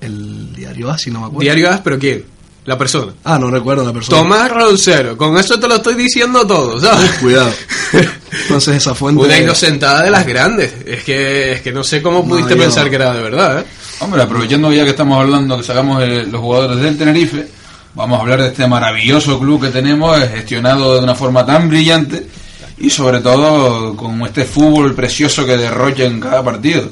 [0.00, 1.40] El diario As, si no me acuerdo.
[1.42, 2.24] Diario As, pero ¿quién?
[2.68, 3.12] La persona.
[3.24, 4.18] Ah, no recuerdo la persona.
[4.18, 7.12] Tomás Roncero, con eso te lo estoy diciendo todo, ¿sabes?
[7.22, 7.50] Cuidado.
[8.42, 9.24] Entonces esa fuente...
[9.24, 10.74] Una inocentada de las grandes.
[10.84, 13.64] Es que, es que no sé cómo pudiste pensar que era de verdad, ¿eh?
[14.00, 17.48] Hombre, aprovechando ya que estamos hablando, que sacamos eh, los jugadores del Tenerife,
[17.94, 21.70] vamos a hablar de este maravilloso club que tenemos, eh, gestionado de una forma tan
[21.70, 22.26] brillante
[22.80, 26.90] y sobre todo con este fútbol precioso que derrocha en cada partido.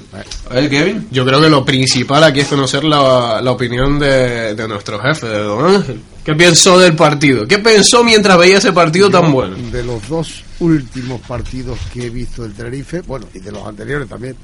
[0.50, 1.06] ¿Eh, Kevin?
[1.10, 5.26] Yo creo que lo principal aquí es conocer la, la opinión de, de nuestro jefe,
[5.26, 6.00] de Don Ángel.
[6.24, 7.46] ¿Qué pensó del partido?
[7.46, 9.56] ¿Qué pensó mientras veía ese partido tan bueno?
[9.70, 14.08] De los dos últimos partidos que he visto del Tenerife, bueno, y de los anteriores
[14.08, 14.36] también,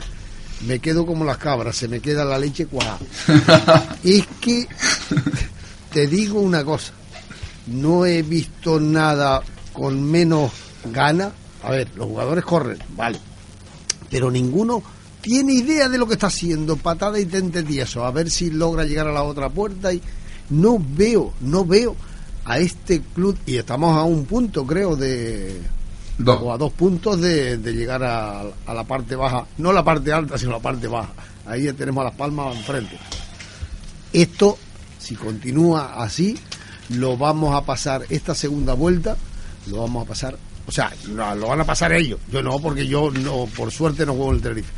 [0.66, 3.00] me quedo como las cabras, se me queda la leche cuajada.
[4.04, 4.68] es que
[5.92, 6.92] te digo una cosa,
[7.66, 10.52] no he visto nada con menos
[10.84, 11.32] gana.
[11.62, 13.18] A ver, los jugadores corren, vale,
[14.10, 14.82] pero ninguno
[15.20, 18.84] tiene idea de lo que está haciendo, patada y tente tieso, a ver si logra
[18.84, 20.02] llegar a la otra puerta y
[20.50, 21.94] no veo, no veo
[22.44, 25.60] a este club y estamos a un punto creo de
[26.18, 26.40] Dos.
[26.42, 30.12] o a dos puntos de, de llegar a, a la parte baja, no la parte
[30.12, 31.12] alta, sino la parte baja.
[31.46, 32.98] Ahí ya tenemos a las palmas enfrente.
[34.12, 34.58] Esto
[35.02, 36.38] si continúa así,
[36.88, 39.16] lo vamos a pasar esta segunda vuelta,
[39.66, 42.86] lo vamos a pasar, o sea, no, lo van a pasar ellos, yo no, porque
[42.86, 44.72] yo no, por suerte no juego en el Tenerife,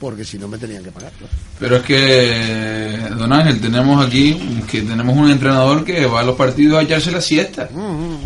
[0.00, 1.12] porque si no me tenían que pagar.
[1.20, 1.26] ¿no?
[1.58, 6.36] Pero es que, don Ángel, tenemos aquí que tenemos un entrenador que va a los
[6.36, 7.68] partidos a echarse la siesta.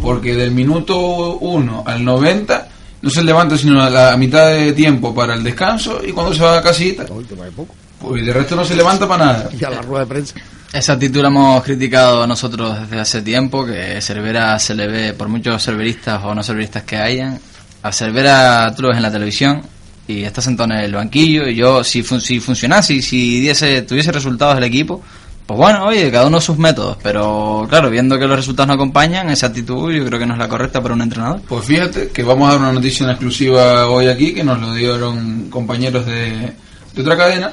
[0.03, 2.68] Porque del minuto 1 al 90
[3.03, 6.43] no se levanta sino a la mitad de tiempo para el descanso y cuando se
[6.43, 7.07] va a casita.
[7.11, 7.74] Hoy te va de poco.
[8.01, 9.51] Pues de resto no se levanta para nada.
[9.59, 10.34] Y a la rueda de prensa.
[10.72, 15.28] Esa actitud la hemos criticado nosotros desde hace tiempo, que Cervera se le ve, por
[15.28, 17.40] muchos cerveristas o no cerveristas que hayan,
[17.82, 19.62] a Cervera tú lo ves en la televisión
[20.06, 23.82] y está sentado en el banquillo y yo, si, fun- si funcionase y si diese,
[23.82, 25.02] tuviese resultados el equipo,
[25.44, 29.28] pues bueno, oye, cada uno sus métodos, pero claro, viendo que los resultados no acompañan,
[29.28, 31.40] esa actitud yo creo que no es la correcta para un entrenador.
[31.48, 34.72] Pues fíjate que vamos a dar una noticia en exclusiva hoy aquí, que nos lo
[34.72, 36.52] dieron compañeros de,
[36.94, 37.52] de otra cadena,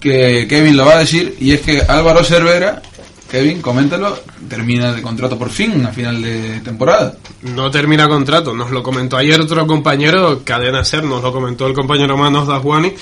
[0.00, 2.82] que Kevin lo va a decir, y es que Álvaro Cervera,
[3.30, 4.18] Kevin, coméntalo,
[4.48, 7.14] termina de contrato por fin a final de temporada.
[7.42, 11.74] No termina contrato, nos lo comentó ayer otro compañero, Cadena Ser, nos lo comentó el
[11.74, 12.94] compañero Manos Daswani,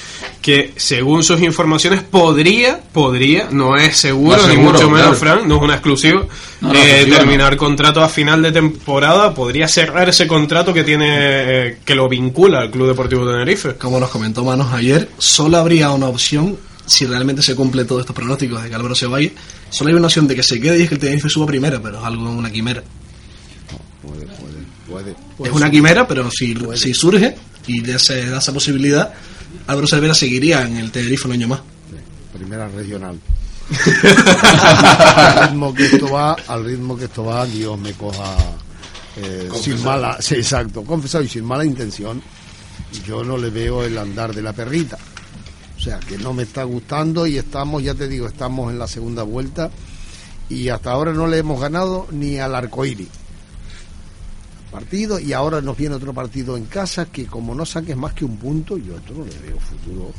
[0.42, 5.36] que según sus informaciones podría, podría, no es seguro, No es ni mucho menos, claro.
[5.36, 6.24] Frank, no es una exclusiva,
[6.60, 10.82] No, no, eh, exclusiva terminar contrato a final de temporada, podría cerrar ese contrato que
[10.82, 13.76] tiene, eh, que lo vincula al Club Deportivo Tenerife.
[13.76, 18.14] Como nos comentó Manos ayer, solo habría una opción si realmente se cumple todos estos
[18.14, 19.30] pronósticos de que Álvaro se vaya.
[19.70, 21.80] Solo hay una opción de que se quede y es que el Tenerife suba primera,
[21.82, 22.82] pero es algo una quimera.
[24.02, 24.26] Puede,
[24.86, 25.50] puede, puede.
[25.50, 29.12] es una quimera, pero si, si surge y de se da esa posibilidad,
[29.66, 31.60] Álvaro Cervera seguiría en el Tenerife un año más.
[32.32, 33.18] Primera regional.
[35.16, 38.36] al ritmo que esto va, al ritmo que esto va, Dios me coja
[39.16, 42.22] eh, sin mala, sí, exacto, confesado y sin mala intención.
[43.04, 44.98] Yo no le veo el andar de la perrita.
[45.86, 48.88] O sea, que no me está gustando y estamos, ya te digo, estamos en la
[48.88, 49.70] segunda vuelta
[50.48, 53.06] y hasta ahora no le hemos ganado ni al arcoíris.
[54.72, 58.24] Partido y ahora nos viene otro partido en casa que como no saques más que
[58.24, 60.12] un punto, yo esto no le veo futuro.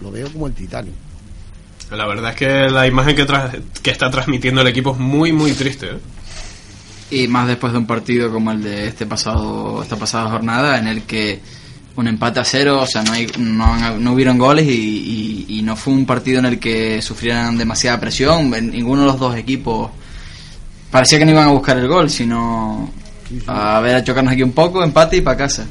[0.00, 0.94] Lo veo como el Titanic.
[1.90, 5.32] La verdad es que la imagen que, tra- que está transmitiendo el equipo es muy,
[5.32, 5.86] muy triste.
[5.86, 5.98] ¿eh?
[7.10, 10.86] Y más después de un partido como el de este pasado, esta pasada jornada, en
[10.86, 11.40] el que
[11.96, 15.74] un empate a cero, o sea, no, hay, no, no hubieron goles y, y- no
[15.74, 18.50] fue un partido en el que sufrieran demasiada presión.
[18.50, 19.90] Ninguno de los dos equipos
[20.90, 22.88] parecía que no iban a buscar el gol, sino
[23.48, 25.66] a ver a chocarnos aquí un poco, empate y para casa.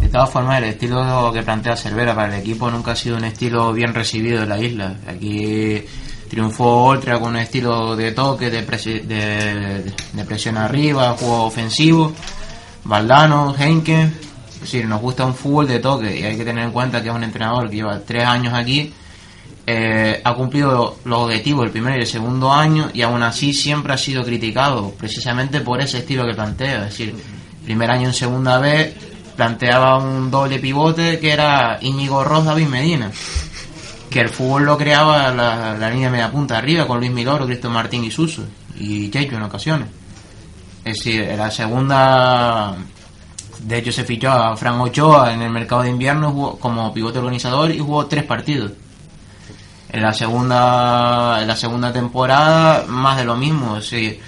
[0.00, 3.24] De todas formas, el estilo que plantea Cervera para el equipo nunca ha sido un
[3.24, 4.96] estilo bien recibido en la isla.
[5.08, 5.82] Aquí
[6.28, 12.12] triunfó Oltra con un estilo de toque, de, presi- de, de presión arriba, juego ofensivo.
[12.84, 14.10] Valdano, Henke.
[14.62, 17.14] Decir, nos gusta un fútbol de toque y hay que tener en cuenta que es
[17.14, 18.92] un entrenador que lleva tres años aquí.
[19.66, 23.92] eh, ha cumplido los objetivos el primer y el segundo año y aún así siempre
[23.92, 26.78] ha sido criticado precisamente por ese estilo que plantea.
[26.78, 27.14] Es decir,
[27.64, 28.94] primer año en segunda vez
[29.36, 33.10] planteaba un doble pivote que era Íñigo Ross, David Medina.
[34.10, 37.70] Que el fútbol lo creaba la, la línea media punta arriba con Luis Miloro, Cristo
[37.70, 38.44] Martín y Suso
[38.78, 39.88] y Checho en ocasiones.
[40.84, 42.76] Es decir, la segunda,
[43.62, 47.18] de hecho se fichó a Fran Ochoa en el mercado de invierno jugó como pivote
[47.18, 48.72] organizador y jugó tres partidos.
[49.90, 53.76] En la segunda, en la segunda temporada, más de lo mismo.
[53.76, 54.20] decir,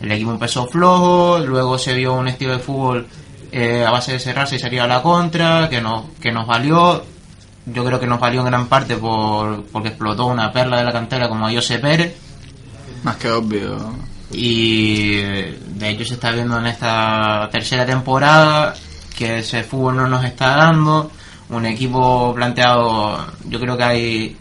[0.00, 3.06] el equipo empezó flojo, luego se vio un estilo de fútbol
[3.52, 7.04] eh, a base de cerrarse y salir a la contra, que nos, que nos valió.
[7.66, 10.92] Yo creo que nos valió en gran parte por, porque explotó una perla de la
[10.92, 12.14] cantera como José Pérez.
[13.04, 13.94] Más que obvio.
[14.32, 15.20] Y
[15.76, 18.74] de hecho se está viendo en esta tercera temporada
[19.16, 21.10] que ese fútbol no nos está dando.
[21.50, 24.36] Un equipo planteado, yo creo que hay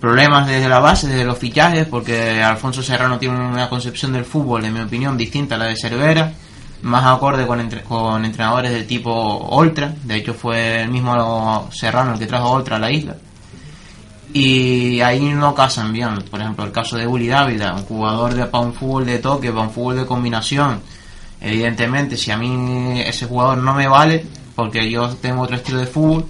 [0.00, 4.64] problemas desde la base, desde los fichajes, porque Alfonso Serrano tiene una concepción del fútbol,
[4.64, 6.32] en mi opinión, distinta a la de Cervera,
[6.82, 9.94] más acorde con, con entrenadores del tipo Oltra.
[10.04, 13.16] De hecho, fue el mismo Serrano el que trajo a Oltra a la isla
[14.38, 16.22] y ahí no casan bien.
[16.30, 19.50] Por ejemplo, el caso de Uli Dávila, un jugador de, para un fútbol de toque,
[19.50, 20.80] para un fútbol de combinación.
[21.40, 25.86] Evidentemente, si a mí ese jugador no me vale, porque yo tengo otro estilo de
[25.86, 26.26] fútbol,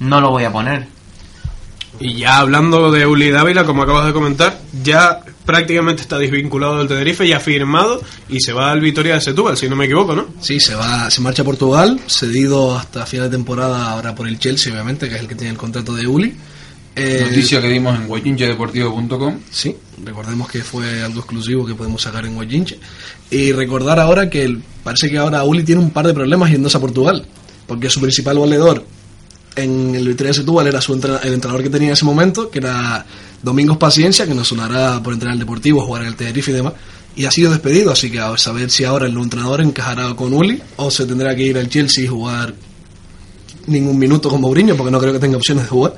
[0.00, 0.88] no lo voy a poner.
[1.98, 6.88] Y ya hablando de Uli Dávila, como acabas de comentar, ya prácticamente está desvinculado del
[6.88, 10.26] Tenerife, ya firmado y se va al Vitoria de Setúbal, si no me equivoco, ¿no?
[10.38, 14.38] Sí, se va, se marcha a Portugal, cedido hasta final de temporada ahora por el
[14.38, 16.36] Chelsea, obviamente, que es el que tiene el contrato de Uli.
[16.98, 19.38] Eh, Noticia que dimos en guayinchedeportivo.com.
[19.50, 22.78] Sí, recordemos que fue algo exclusivo que podemos sacar en Guayinche.
[23.30, 26.76] Y recordar ahora que el- parece que ahora Uli tiene un par de problemas yéndose
[26.76, 27.26] a Portugal,
[27.66, 28.84] porque su principal valedor
[29.56, 32.58] en el Victoria Setúbal era su entrena- el entrenador que tenía en ese momento, que
[32.60, 33.04] era
[33.42, 36.72] Domingos Paciencia, que nos sonará por entrenar el Deportivo, jugar en el Tenerife y demás,
[37.16, 40.32] y ha sido despedido, así que a saber si ahora el nuevo entrenador encajará con
[40.32, 42.54] Uli o se tendrá que ir al Chelsea y jugar
[43.66, 45.96] ningún minuto con Mourinho, porque no creo que tenga opciones de jugar.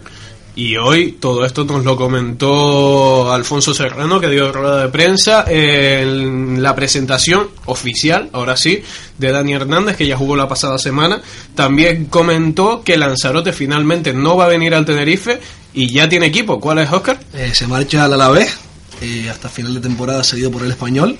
[0.56, 6.60] Y hoy todo esto nos lo comentó Alfonso Serrano, que dio rueda de prensa en
[6.62, 8.82] la presentación oficial, ahora sí,
[9.16, 11.22] de Dani Hernández, que ya jugó la pasada semana.
[11.54, 15.40] También comentó que Lanzarote finalmente no va a venir al Tenerife
[15.72, 16.58] y ya tiene equipo.
[16.60, 17.20] ¿Cuál es, Oscar?
[17.32, 18.58] Eh, se marcha al Alavés,
[19.00, 21.16] eh, hasta final de temporada seguido por el español.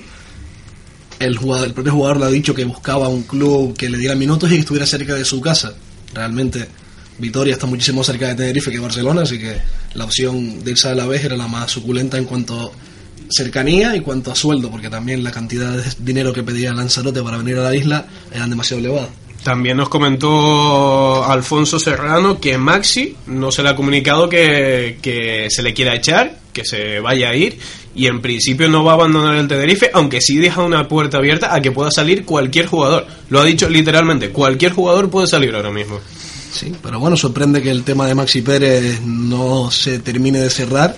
[1.19, 4.15] El, jugador, el propio jugador le ha dicho que buscaba un club que le diera
[4.15, 5.73] minutos y que estuviera cerca de su casa.
[6.13, 6.67] Realmente
[7.21, 9.55] Vitoria está muchísimo cerca de Tenerife que Barcelona, así que
[9.93, 12.71] la opción de irse al Alavés era la más suculenta en cuanto a
[13.29, 17.37] cercanía y cuanto a sueldo, porque también la cantidad de dinero que pedía Lanzarote para
[17.37, 19.09] venir a la isla eran demasiado elevadas.
[19.43, 25.63] También nos comentó Alfonso Serrano que Maxi no se le ha comunicado que, que se
[25.63, 27.57] le quiera echar, que se vaya a ir
[27.95, 31.53] y en principio no va a abandonar el Tenerife, aunque sí deja una puerta abierta
[31.53, 33.05] a que pueda salir cualquier jugador.
[33.29, 35.99] Lo ha dicho literalmente, cualquier jugador puede salir ahora mismo.
[36.51, 40.95] Sí, pero bueno, sorprende que el tema de Maxi Pérez no se termine de cerrar,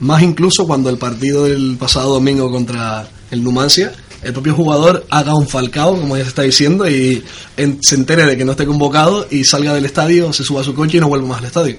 [0.00, 3.92] más incluso cuando el partido del pasado domingo contra el Numancia,
[4.22, 7.22] el propio jugador haga un falcao, como ya se está diciendo, y
[7.58, 10.64] en- se entere de que no esté convocado y salga del estadio, se suba a
[10.64, 11.76] su coche y no vuelva más al estadio.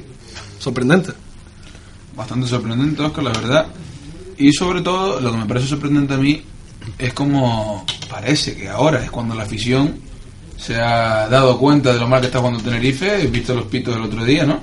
[0.59, 1.11] Sorprendente.
[2.15, 3.65] bastante sorprendente, Oscar, la verdad.
[4.37, 6.41] Y sobre todo, lo que me parece sorprendente a mí
[6.97, 9.95] es como parece que ahora es cuando la afición
[10.57, 13.23] se ha dado cuenta de lo mal que está jugando Tenerife.
[13.23, 14.61] He visto los pitos del otro día, ¿no?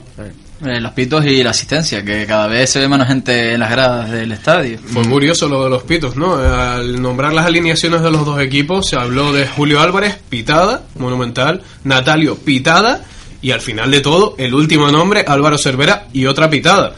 [0.64, 3.70] Eh, los pitos y la asistencia, que cada vez se ve menos gente en las
[3.70, 4.78] gradas del estadio.
[4.78, 6.34] Fue curioso lo de los pitos, ¿no?
[6.36, 11.62] Al nombrar las alineaciones de los dos equipos se habló de Julio Álvarez, pitada, monumental,
[11.82, 13.04] Natalio, pitada,
[13.40, 16.94] y al final de todo, el último nombre, Álvaro Cervera, y otra pitada.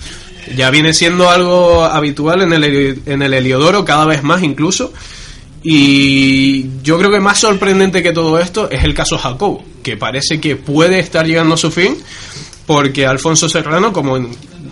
[0.55, 4.93] Ya viene siendo algo habitual en el, en el Heliodoro, cada vez más incluso.
[5.67, 10.39] Y yo creo que más sorprendente que todo esto es el caso Jacobo, que parece
[10.39, 11.97] que puede estar llegando a su fin,
[12.67, 14.29] porque Alfonso Serrano, como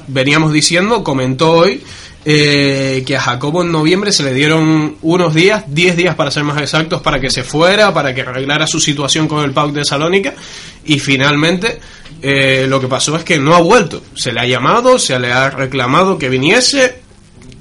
[0.09, 1.83] veníamos diciendo, comentó hoy
[2.27, 6.45] eh, que a Jacobo en noviembre se le dieron unos días, 10 días para ser
[6.45, 9.85] más exactos, para que se fuera, para que arreglara su situación con el PAOK de
[9.87, 10.35] Salónica,
[10.85, 11.81] y finalmente
[12.21, 14.03] eh, lo que pasó es que no ha vuelto.
[14.15, 17.02] Se le ha llamado, se le ha reclamado que viniese,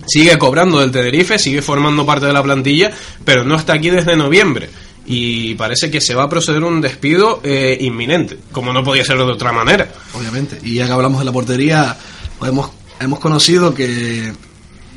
[0.07, 2.91] sigue cobrando del Tenerife, sigue formando parte de la plantilla,
[3.23, 4.69] pero no está aquí desde noviembre.
[5.05, 9.17] Y parece que se va a proceder un despido eh, inminente, como no podía ser
[9.17, 9.91] de otra manera.
[10.13, 10.59] Obviamente.
[10.63, 11.97] Y ya que hablamos de la portería,
[12.41, 14.31] hemos, hemos conocido que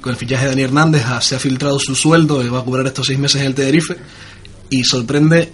[0.00, 2.86] con el fichaje de Dani Hernández se ha filtrado su sueldo y va a cobrar
[2.86, 3.96] estos seis meses en el Tenerife.
[4.68, 5.52] Y sorprende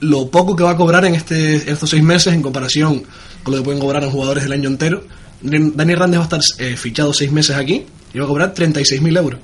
[0.00, 3.02] lo poco que va a cobrar en, este, estos seis meses en comparación
[3.42, 5.04] con lo que pueden cobrar en jugadores del año entero.
[5.40, 7.86] Dani Hernández va a estar eh, fichado seis meses aquí
[8.20, 9.40] va a cobrar 36.000 euros.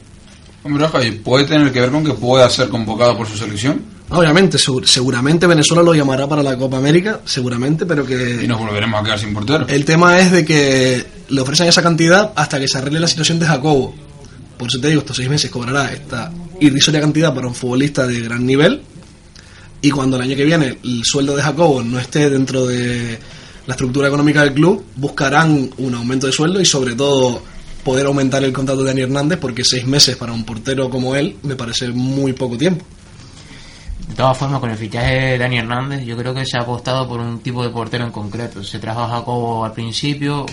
[0.64, 3.80] Hombre, Oscar, ¿y puede tener que ver con que pueda ser convocado por su selección
[4.10, 8.58] Obviamente, segu- seguramente Venezuela lo llamará para la Copa América, seguramente, pero que y nos
[8.58, 9.66] volveremos a quedar sin portero.
[9.68, 13.38] El tema es de que le ofrecen esa cantidad hasta que se arregle la situación
[13.38, 13.94] de Jacobo.
[14.58, 18.20] Por eso te digo, estos seis meses cobrará esta irrisoria cantidad para un futbolista de
[18.20, 18.82] gran nivel.
[19.80, 23.18] Y cuando el año que viene el sueldo de Jacobo no esté dentro de
[23.66, 27.42] la estructura económica del club, buscarán un aumento de sueldo y sobre todo
[27.84, 31.36] poder aumentar el contrato de Dani Hernández porque seis meses para un portero como él
[31.42, 32.84] me parece muy poco tiempo.
[34.08, 37.08] De todas formas, con el fichaje de Dani Hernández, yo creo que se ha apostado
[37.08, 38.62] por un tipo de portero en concreto.
[38.62, 40.44] Se trajo a Jacobo al principio,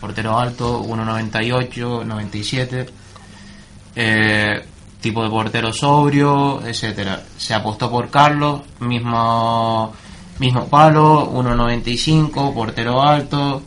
[0.00, 2.86] portero alto, 1,98, 97,
[3.96, 4.64] eh,
[5.00, 7.22] tipo de portero sobrio, etcétera.
[7.36, 9.92] Se apostó por Carlos, mismo,
[10.38, 13.62] mismo palo, 1,95, portero alto.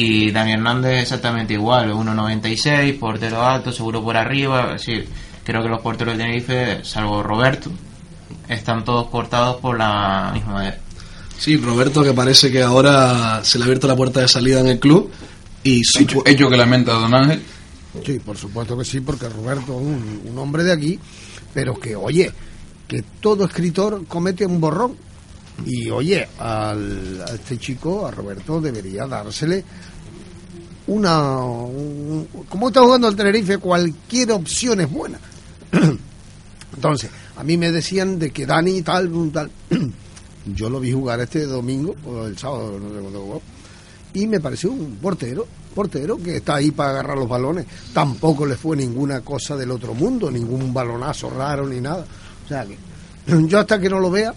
[0.00, 4.74] Y Dani Hernández exactamente igual, 1,96, portero alto, seguro por arriba.
[4.76, 5.08] Es decir,
[5.44, 7.70] creo que los porteros de Tenerife, salvo Roberto,
[8.48, 10.78] están todos cortados por la misma manera.
[11.36, 14.68] Sí, Roberto que parece que ahora se le ha abierto la puerta de salida en
[14.68, 15.10] el club
[15.64, 17.42] y su- Hecho, hecho que lamenta Don Ángel.
[18.04, 20.98] Sí, por supuesto que sí, porque Roberto es un, un hombre de aquí,
[21.52, 22.30] pero que, oye,
[22.86, 24.94] que todo escritor comete un borrón.
[25.66, 29.64] Y, oye, al, a este chico, a Roberto, debería dársele
[30.88, 31.38] una...
[31.38, 35.18] un- como está jugando el Tenerife, cualquier opción es buena.
[36.74, 39.50] Entonces, a mí me decían de que Dani tal, tal.
[40.54, 43.42] Yo lo vi jugar este domingo, o el sábado, no sé cuándo jugó,
[44.14, 47.66] y me pareció un portero, portero que está ahí para agarrar los balones.
[47.92, 52.06] Tampoco le fue ninguna cosa del otro mundo, ningún balonazo raro ni nada.
[52.44, 52.78] O sea que
[53.46, 54.32] yo hasta que no lo vea,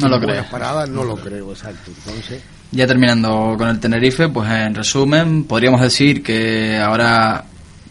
[0.00, 0.44] No lo creo.
[0.50, 1.92] paradas no lo creo, exacto.
[2.04, 2.42] Entonces,
[2.72, 7.44] Ya terminando con el Tenerife, pues en resumen, podríamos decir que ahora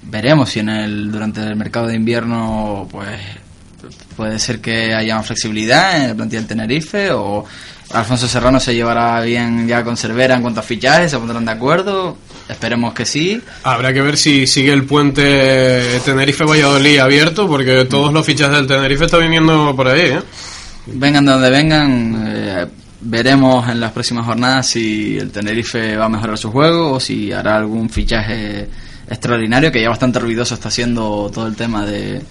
[0.03, 3.19] veremos si en el durante el mercado de invierno pues
[4.15, 7.45] puede ser que haya más flexibilidad en el plantilla del Tenerife o
[7.91, 11.51] Alfonso Serrano se llevará bien ya con Cervera en cuanto a fichajes, se pondrán de
[11.51, 12.17] acuerdo.
[12.49, 13.41] Esperemos que sí.
[13.63, 19.05] Habrá que ver si sigue el puente Tenerife-Valladolid abierto, porque todos los fichajes del Tenerife
[19.05, 20.01] están viniendo por ahí.
[20.01, 20.19] ¿eh?
[20.87, 22.65] Vengan de donde vengan, eh,
[23.05, 27.31] veremos en las próximas jornadas si el Tenerife va a mejorar su juego o si
[27.31, 28.67] hará algún fichaje
[29.07, 32.21] extraordinario, que ya bastante ruidoso está haciendo todo el tema de,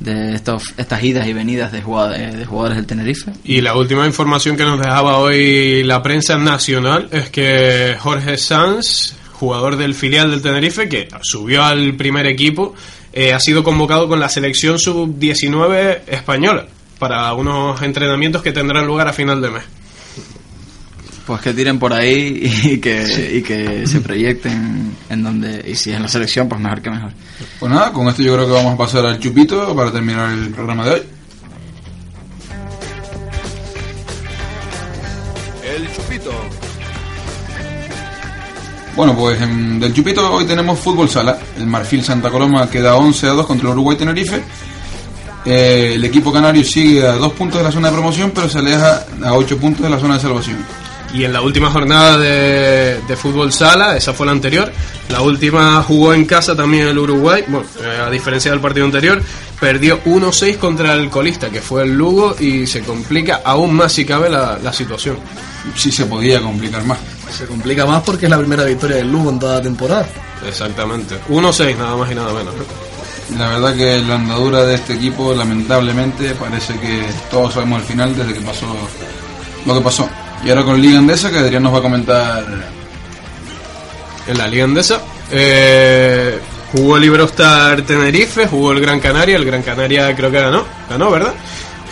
[0.00, 3.32] de estos, estas idas y venidas de jugadores, de jugadores del Tenerife.
[3.44, 9.14] Y la última información que nos dejaba hoy la prensa nacional es que Jorge Sanz,
[9.32, 12.74] jugador del filial del Tenerife, que subió al primer equipo,
[13.12, 16.66] eh, ha sido convocado con la selección sub-19 española
[16.98, 19.64] para unos entrenamientos que tendrán lugar a final de mes.
[21.26, 25.90] Pues que tiren por ahí y que, y que se proyecten en donde, y si
[25.90, 27.12] es en la selección, pues mejor que mejor.
[27.58, 30.50] Pues nada, con esto yo creo que vamos a pasar al chupito para terminar el
[30.50, 31.02] programa de hoy.
[35.64, 36.30] El chupito.
[38.96, 41.38] Bueno, pues en- del chupito hoy tenemos fútbol sala.
[41.56, 44.42] El Marfil Santa Coloma queda 11 a 2 contra el Uruguay Tenerife.
[45.46, 48.58] Eh, el equipo canario sigue a dos puntos de la zona de promoción, pero se
[48.58, 50.83] aleja a 8 puntos de la zona de salvación.
[51.14, 54.70] Y en la última jornada de, de fútbol sala, esa fue la anterior,
[55.08, 59.22] la última jugó en casa también el Uruguay, bueno, eh, a diferencia del partido anterior,
[59.60, 64.04] perdió 1-6 contra el colista, que fue el Lugo, y se complica aún más si
[64.04, 65.16] cabe la, la situación.
[65.76, 66.98] Sí se podía complicar más.
[67.32, 70.06] Se complica más porque es la primera victoria del Lugo en toda la temporada.
[70.46, 71.16] Exactamente.
[71.28, 72.54] 1-6, nada más y nada menos.
[72.54, 73.38] ¿no?
[73.38, 78.16] La verdad que la andadura de este equipo, lamentablemente, parece que todos sabemos el final
[78.16, 78.66] desde que pasó
[79.64, 80.08] lo que pasó.
[80.44, 82.44] Y ahora con Liga Andesa, que Adrián nos va a comentar.
[84.26, 86.38] En la Liga Andesa, eh,
[86.72, 91.10] jugó el Iberostar Tenerife, jugó el Gran Canaria, el Gran Canaria creo que ganó, ganó,
[91.10, 91.32] ¿verdad?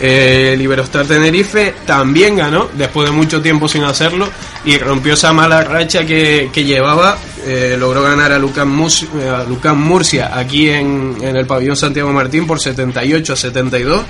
[0.01, 4.27] Eh, Iberostar Tenerife también ganó, después de mucho tiempo sin hacerlo,
[4.65, 7.17] y rompió esa mala racha que, que llevaba.
[7.45, 9.29] eh, logró ganar a Lucán, Mus- eh,
[9.63, 14.01] a Murcia aquí en, en el pabellón Santiago Martín por 78 a 72.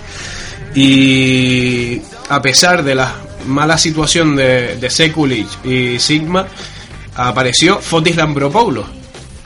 [0.76, 3.14] Y a pesar de la
[3.46, 6.48] mala situación de, de Sekulic y Sigma,
[7.16, 8.86] apareció Fotis Lambropoulos.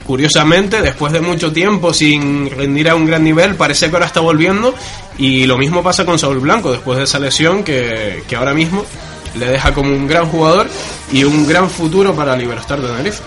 [0.06, 4.20] Curiosamente, después de mucho tiempo sin rendir a un gran nivel, parece que ahora está
[4.20, 4.74] volviendo.
[5.18, 8.86] Y lo mismo pasa con Saúl Blanco, después de esa lesión que, que ahora mismo
[9.34, 10.68] le deja como un gran jugador
[11.12, 13.22] y un gran futuro para Liberostar de Tenerife.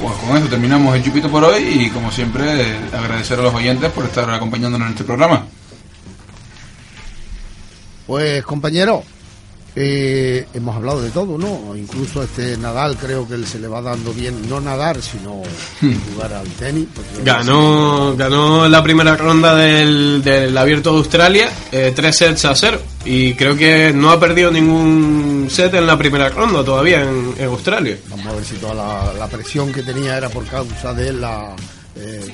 [0.00, 3.90] Pues con esto terminamos el chupito por hoy y como siempre agradecer a los oyentes
[3.92, 5.46] por estar acompañándonos en este programa.
[8.06, 9.04] Pues compañero,
[9.74, 11.74] eh, hemos hablado de todo, ¿no?
[11.76, 15.42] Incluso este Nadal creo que se le va dando bien, no nadar, sino
[16.12, 16.86] jugar al tenis.
[16.94, 22.54] porque- Ganó, ganó la primera ronda del, del Abierto de Australia, eh, tres sets a
[22.54, 22.80] cero.
[23.04, 27.46] Y creo que no ha perdido ningún set en la primera ronda todavía en, en
[27.46, 27.96] Australia.
[28.10, 31.54] Vamos a ver si toda la, la presión que tenía era por causa de la...
[31.96, 32.30] eh,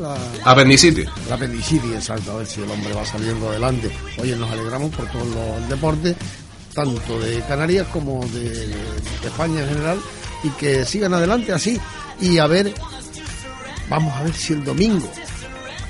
[0.00, 0.16] la,
[0.50, 1.06] Apendicitis.
[1.28, 3.90] la apendicitis, exacto, a ver si el hombre va saliendo adelante.
[4.18, 6.16] Oye, nos alegramos por todos los deportes,
[6.74, 9.98] tanto de Canarias como de, de España en general,
[10.44, 11.78] y que sigan adelante así.
[12.20, 12.72] Y a ver,
[13.90, 15.08] vamos a ver si el domingo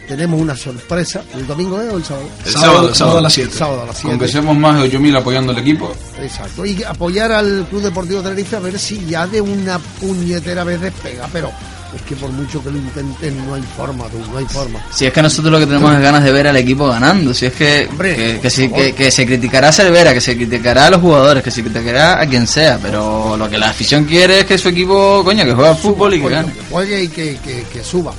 [0.08, 1.22] tenemos una sorpresa.
[1.34, 2.28] ¿El domingo es o el sábado?
[2.44, 3.50] El sábado, sábado, sábado a las 7.
[3.54, 4.32] Sábado a las Aunque 7.
[4.32, 6.64] seamos más de 8.000 apoyando al equipo, Exacto.
[6.66, 11.28] Y apoyar al Club Deportivo Tenerife a ver si ya de una puñetera vez despega.
[11.32, 11.52] Pero
[11.94, 14.78] es que por mucho que lo intenten, no hay forma, tú, no hay forma.
[14.90, 17.46] Si es que nosotros lo que tenemos es ganas de ver al equipo ganando, si
[17.46, 18.78] es que Hombre, que, que, favor.
[18.84, 22.20] que- que se criticará a Cervera, que se criticará a los jugadores, que se criticará
[22.20, 25.52] a quien sea, pero lo que la afición quiere es que su equipo, coño, que
[25.54, 26.52] juegue al fútbol y que Coño, gane.
[26.52, 28.12] que juegue y que, que- que suba.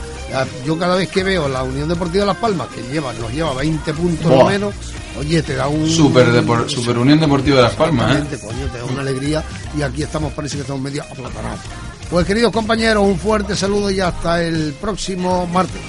[0.65, 3.93] Yo cada vez que veo la Unión Deportiva Las Palmas, que lleva, nos lleva 20
[3.95, 4.73] puntos o menos,
[5.17, 5.89] oye, te da un...
[5.89, 8.37] Super, Depor- Super Unión Deportiva de Las Palmas, ¿eh?
[8.39, 9.43] Coño, te da una alegría
[9.75, 11.59] y aquí estamos, parece que estamos medio aplatanados.
[12.09, 15.81] Pues queridos compañeros, un fuerte saludo y hasta el próximo martes.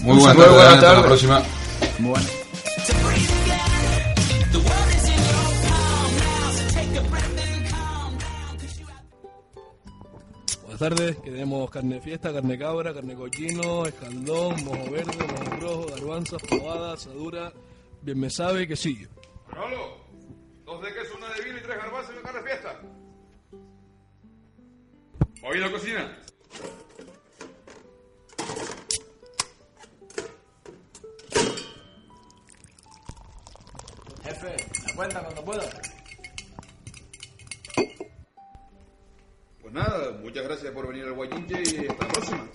[0.00, 1.42] Muy Un buenas tardes, buenas hasta la próxima.
[1.98, 2.26] Muy bueno.
[10.62, 14.90] Buenas tardes, que tenemos carne de fiesta, carne de cabra, carne de cochino, escaldón, mojo
[14.90, 17.52] verde, mojo rojo, garbanzas, fabada, asadura,
[18.02, 19.08] bien me sabe y quesillo.
[19.50, 19.96] Manolo,
[20.64, 22.55] dos de queso, una de vino y tres garbanzos y una carne de fiesta.
[25.54, 26.18] La cocina.
[34.22, 35.62] Jefe, la cuenta cuando pueda.
[39.62, 42.48] Pues nada, muchas gracias por venir al Guayinche y hasta la próxima.